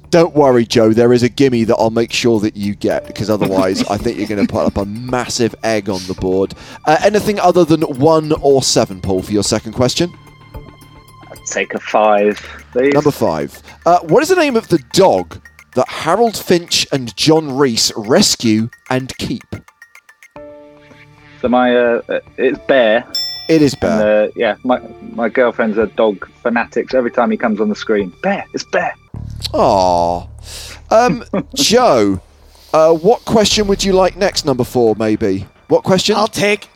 [0.10, 0.94] Don't worry, Joe.
[0.94, 4.18] There is a gimme that I'll make sure that you get because otherwise, I think
[4.20, 6.54] you're going to put up a massive egg on the board.
[6.86, 10.12] Uh, anything other than one or seven, Paul, for your second question?
[11.30, 12.40] I'd take a five,
[12.74, 12.94] please.
[12.94, 13.62] Number five.
[13.86, 15.40] Uh, what is the name of the dog
[15.76, 19.44] that Harold Finch and John Reese rescue and keep?
[21.42, 23.06] So my, uh, uh, it's Bear.
[23.50, 24.24] It is And, Bear.
[24.26, 24.80] uh, yeah, my
[25.14, 26.90] my girlfriend's a dog fanatic.
[26.92, 28.94] So every time he comes on the screen, Bear, it's Bear.
[29.54, 30.28] Aww.
[30.92, 31.24] Um,
[31.56, 32.22] Joe,
[32.74, 34.46] uh, what question would you like next?
[34.46, 35.46] Number four, maybe.
[35.68, 36.16] What question?
[36.16, 36.70] I'll take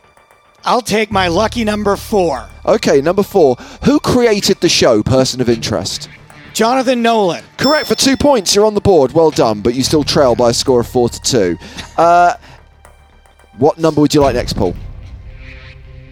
[0.64, 2.48] I'll take my lucky number four.
[2.66, 3.56] Okay, number four.
[3.84, 6.08] Who created the show Person of Interest?
[6.52, 7.44] Jonathan Nolan.
[7.56, 8.54] Correct for two points.
[8.54, 9.12] You're on the board.
[9.12, 11.56] Well done, but you still trail by a score of four to two.
[11.96, 12.34] Uh,
[13.58, 14.74] what number would you like next, Paul?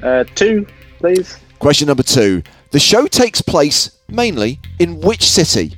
[0.02, 0.66] Uh, two,
[0.98, 1.38] please.
[1.58, 2.42] Question number two.
[2.70, 5.76] The show takes place mainly in which city?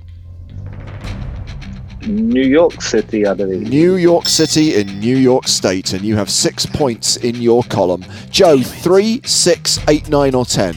[2.09, 3.69] New York City, I believe.
[3.69, 8.05] New York City in New York State, and you have six points in your column.
[8.31, 10.75] Joe, three, six, eight, nine, or ten?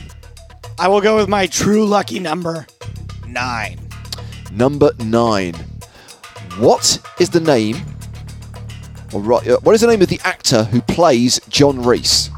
[0.77, 2.67] I will go with my true lucky number
[3.27, 3.79] nine.
[4.51, 5.53] Number nine.
[6.57, 7.77] What is the name?
[9.13, 12.29] Or right, uh, what is the name of the actor who plays John Reese?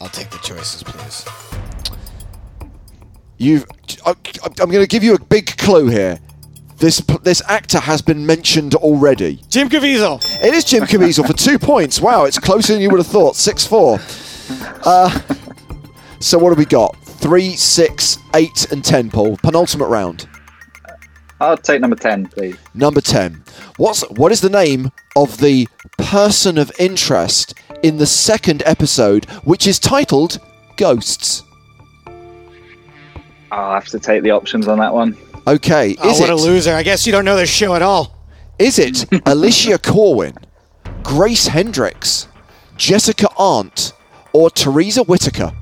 [0.00, 1.24] I'll take the choices, please.
[3.38, 3.66] You've.
[4.06, 4.14] I'm
[4.54, 6.20] going to give you a big clue here.
[6.78, 9.42] This this actor has been mentioned already.
[9.48, 10.22] Jim Caviezel.
[10.42, 12.00] It is Jim Caviezel for two points.
[12.00, 13.34] Wow, it's closer than you would have thought.
[13.34, 13.98] Six four.
[14.84, 15.10] Uh,
[16.20, 16.96] so what have we got?
[17.04, 19.10] Three, six, eight, and ten.
[19.10, 19.36] Paul.
[19.38, 20.28] Penultimate round.
[21.40, 22.56] I'll take number ten, please.
[22.74, 23.42] Number ten.
[23.76, 25.66] What's what is the name of the
[25.98, 30.38] person of interest in the second episode, which is titled
[30.76, 31.42] Ghosts?
[33.50, 35.16] I'll have to take the options on that one.
[35.48, 36.74] Okay, Oh, is what a loser.
[36.74, 38.14] I guess you don't know this show at all.
[38.58, 40.34] is it Alicia Corwin,
[41.02, 42.28] Grace Hendricks,
[42.76, 43.94] Jessica Arndt,
[44.34, 45.52] or Teresa Whitaker?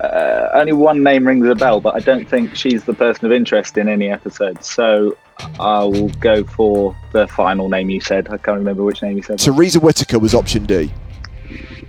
[0.00, 3.32] Uh, only one name rings a bell, but I don't think she's the person of
[3.32, 4.62] interest in any episode.
[4.64, 5.16] So
[5.60, 8.26] I will go for the final name you said.
[8.28, 9.38] I can't remember which name you said.
[9.38, 10.92] Teresa Whitaker was option D.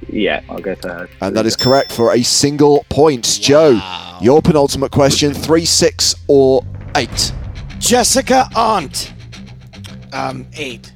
[0.10, 1.10] yeah, I'll go for her.
[1.22, 3.39] And that is correct for a single point.
[3.41, 3.80] Joe,
[4.22, 6.64] your penultimate question three, six, or
[6.95, 7.34] eight?
[7.80, 9.14] Jessica Arndt.
[10.14, 10.91] Um, eight.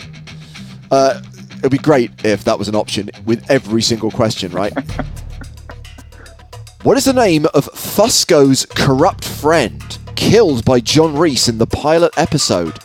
[0.89, 1.21] Uh,
[1.59, 4.73] it'd be great if that was an option with every single question, right?
[6.83, 12.13] what is the name of Fusco's corrupt friend killed by John Reese in the pilot
[12.17, 12.79] episode?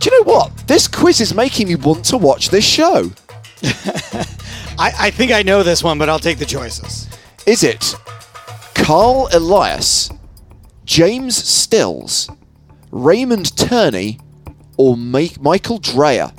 [0.00, 0.56] Do you know what?
[0.68, 3.10] This quiz is making me want to watch this show.
[4.78, 7.08] I, I think I know this one, but I'll take the choices.
[7.46, 7.94] Is it
[8.74, 10.10] Carl Elias,
[10.84, 12.30] James Stills,
[12.90, 14.18] Raymond Turney,
[14.76, 16.30] or Ma- Michael Dreyer?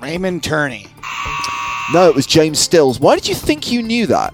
[0.00, 0.86] Raymond Turney.
[1.92, 2.98] No, it was James Stills.
[3.00, 4.32] Why did you think you knew that?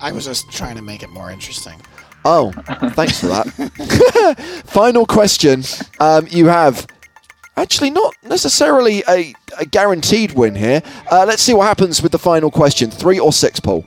[0.00, 1.80] I was just trying to make it more interesting.
[2.24, 2.52] Oh,
[2.94, 4.62] thanks for that.
[4.66, 5.62] Final question.
[6.00, 6.86] Um, you have
[7.56, 10.82] actually not necessarily a, a guaranteed win here.
[11.10, 12.90] Uh, let's see what happens with the final question.
[12.90, 13.84] Three or six, Paul?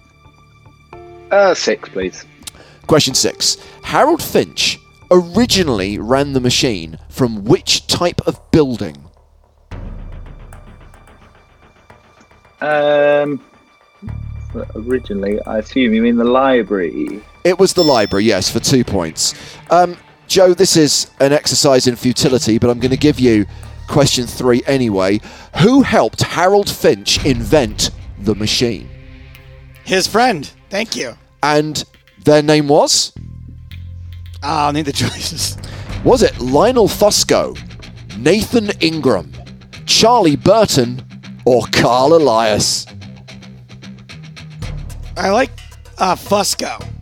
[1.32, 2.26] Uh, six, please.
[2.88, 3.58] Question six.
[3.84, 4.80] Harold Finch
[5.12, 8.96] originally ran the machine from which type of building?
[12.62, 13.44] Um,
[14.76, 17.22] originally, I assume you mean the library.
[17.44, 19.36] It was the library, yes, for two points.
[19.70, 19.98] Um,
[20.36, 23.46] Joe, this is an exercise in futility, but I'm going to give you
[23.88, 25.22] question three anyway.
[25.62, 28.90] Who helped Harold Finch invent the machine?
[29.86, 30.46] His friend.
[30.70, 31.18] Thank you.
[31.42, 31.82] And
[32.26, 33.14] their name was?
[34.44, 35.58] I'll need the choices.
[36.04, 37.58] Was it Lionel Fusco,
[38.18, 39.32] Nathan Ingram,
[39.86, 41.02] Charlie Burton,
[41.46, 42.86] or Carl Elias?
[45.16, 45.52] I like
[45.98, 46.95] uh, Fusco.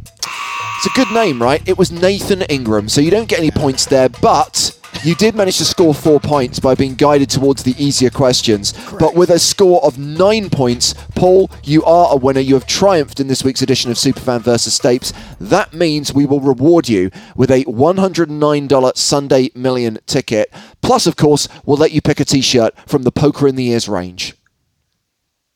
[0.85, 1.65] It's a good name, right?
[1.65, 5.59] It was Nathan Ingram, so you don't get any points there, but you did manage
[5.59, 8.73] to score four points by being guided towards the easier questions.
[8.99, 12.41] But with a score of nine points, Paul, you are a winner.
[12.41, 14.77] You have triumphed in this week's edition of Superfan vs.
[14.77, 15.13] Stapes.
[15.39, 20.51] That means we will reward you with a $109 Sunday Million ticket.
[20.81, 23.69] Plus, of course, we'll let you pick a t shirt from the Poker in the
[23.69, 24.35] Ears range.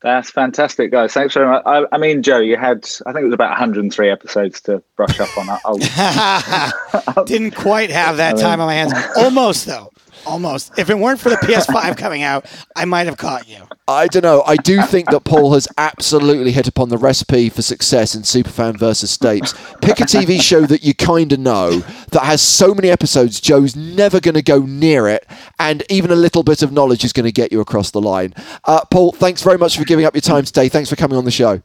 [0.02, 1.14] That's fantastic, guys.
[1.14, 1.64] Thanks very much.
[1.66, 5.20] I, I, mean, Joe, you had, I think it was about 103 episodes to brush
[5.20, 5.60] up on.
[5.66, 7.24] I'll...
[7.26, 8.94] Didn't quite have that time on my hands.
[9.18, 9.92] Almost, though.
[10.26, 10.78] Almost.
[10.78, 12.46] If it weren't for the PS5 coming out,
[12.76, 13.68] I might have caught you.
[13.88, 14.44] I don't know.
[14.46, 18.78] I do think that Paul has absolutely hit upon the recipe for success in Superfan
[18.78, 19.54] versus Stapes.
[19.82, 21.80] Pick a TV show that you kind of know
[22.12, 25.26] that has so many episodes, Joe's never going to go near it,
[25.60, 28.34] and even a little bit of knowledge is going to get you across the line.
[28.66, 30.68] Uh, Paul, thanks very much for giving up your time today.
[30.68, 31.62] Thanks for coming on the show.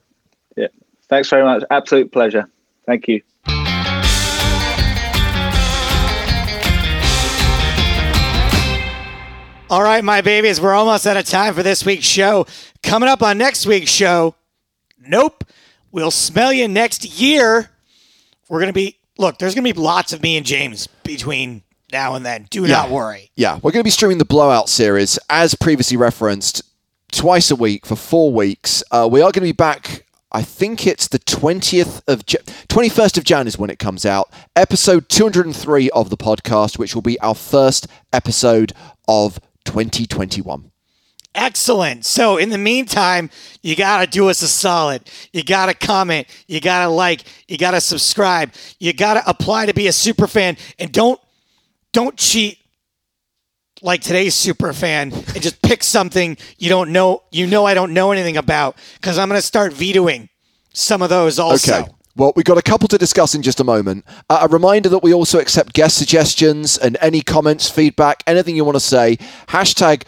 [0.56, 0.68] Yeah.
[1.08, 1.64] Thanks very much.
[1.70, 2.48] Absolute pleasure.
[2.86, 3.22] Thank you.
[9.72, 12.44] All right, my babies, we're almost out of time for this week's show.
[12.82, 14.34] Coming up on next week's show,
[15.00, 15.44] nope,
[15.90, 17.70] we'll smell you next year.
[18.50, 21.62] We're going to be, look, there's going to be lots of me and James between
[21.90, 22.48] now and then.
[22.50, 22.68] Do Yeah.
[22.68, 23.30] not worry.
[23.34, 26.60] Yeah, we're going to be streaming the Blowout series, as previously referenced,
[27.10, 28.84] twice a week for four weeks.
[28.90, 30.04] Uh, we are going to be back.
[30.32, 34.30] I think it's the 20th of Jan- 21st of Jan is when it comes out.
[34.54, 38.74] Episode 203 of the podcast, which will be our first episode
[39.08, 40.70] of 2021.
[41.34, 42.04] Excellent.
[42.04, 43.30] So, in the meantime,
[43.62, 45.08] you got to do us a solid.
[45.32, 46.26] You got to comment.
[46.46, 47.24] You got to like.
[47.48, 48.52] You got to subscribe.
[48.78, 50.58] You got to apply to be a super fan.
[50.78, 51.18] And don't
[51.92, 52.58] don't cheat
[53.82, 57.22] like today's super fan and just pick something you don't know.
[57.30, 60.28] You know I don't know anything about because I'm going to start vetoing
[60.72, 61.80] some of those also.
[61.80, 61.92] Okay.
[62.14, 64.04] Well, we've got a couple to discuss in just a moment.
[64.28, 68.66] Uh, a reminder that we also accept guest suggestions and any comments, feedback, anything you
[68.66, 69.16] want to say.
[69.48, 70.02] Hashtag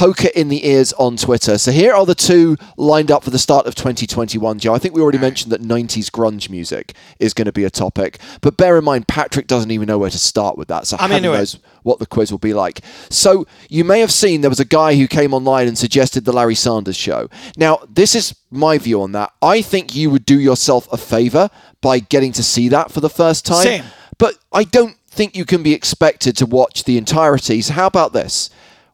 [0.00, 1.58] poker in the ears on Twitter.
[1.58, 4.72] So here are the two lined up for the start of 2021, Joe.
[4.72, 8.18] I think we already mentioned that 90s grunge music is going to be a topic.
[8.40, 10.86] But bear in mind, Patrick doesn't even know where to start with that.
[10.86, 11.38] So I'm heaven into it.
[11.40, 12.80] knows what the quiz will be like.
[13.10, 16.32] So you may have seen there was a guy who came online and suggested the
[16.32, 17.28] Larry Sanders show.
[17.58, 19.34] Now, this is my view on that.
[19.42, 21.50] I think you would do yourself a favor
[21.82, 23.64] by getting to see that for the first time.
[23.64, 23.84] Same.
[24.16, 27.60] But I don't think you can be expected to watch the entirety.
[27.60, 28.48] So how about this?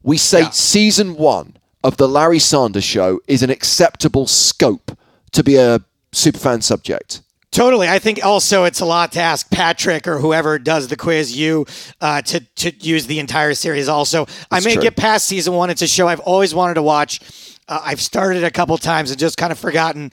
[0.07, 0.51] We say Yeah.
[0.51, 4.97] season one of the Larry Sanders show is an acceptable scope
[5.33, 5.81] to be a
[6.13, 7.23] superfan subject.
[7.51, 7.89] Totally.
[7.89, 11.67] I think also it's a lot to ask Patrick or whoever does the quiz, you,
[12.01, 14.27] uh, to, to use the entire series also.
[14.49, 14.83] I may true.
[14.83, 15.71] get past season one.
[15.71, 17.21] It's a show I've always wanted to watch.
[17.67, 20.13] Uh, I've started a couple times and just kind of forgotten.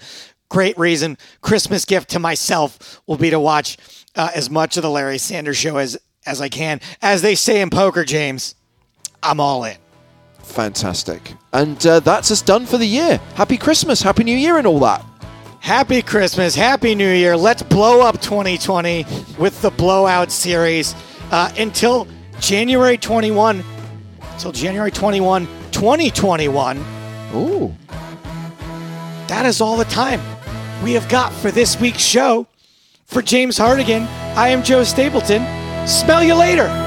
[0.49, 1.19] Great reason.
[1.41, 3.77] Christmas gift to myself will be to watch
[4.15, 6.81] uh, as much of the Larry Sanders show as, as I can.
[6.99, 8.55] As they say in poker, James,
[9.21, 9.77] I'm all in.
[10.43, 11.33] Fantastic.
[11.51, 13.19] And uh, that's us done for the year.
[13.35, 15.03] Happy Christmas, Happy New Year, and all that.
[15.59, 17.37] Happy Christmas, Happy New Year.
[17.37, 19.05] Let's blow up 2020
[19.39, 20.93] with the Blowout series
[21.31, 22.07] uh, until
[22.39, 23.63] January 21.
[24.33, 26.77] Until January 21, 2021.
[27.33, 27.73] Ooh.
[29.27, 30.21] That is all the time
[30.83, 32.45] we have got for this week's show.
[33.05, 34.03] For James Hartigan,
[34.35, 35.45] I am Joe Stapleton.
[35.87, 36.82] Smell you later.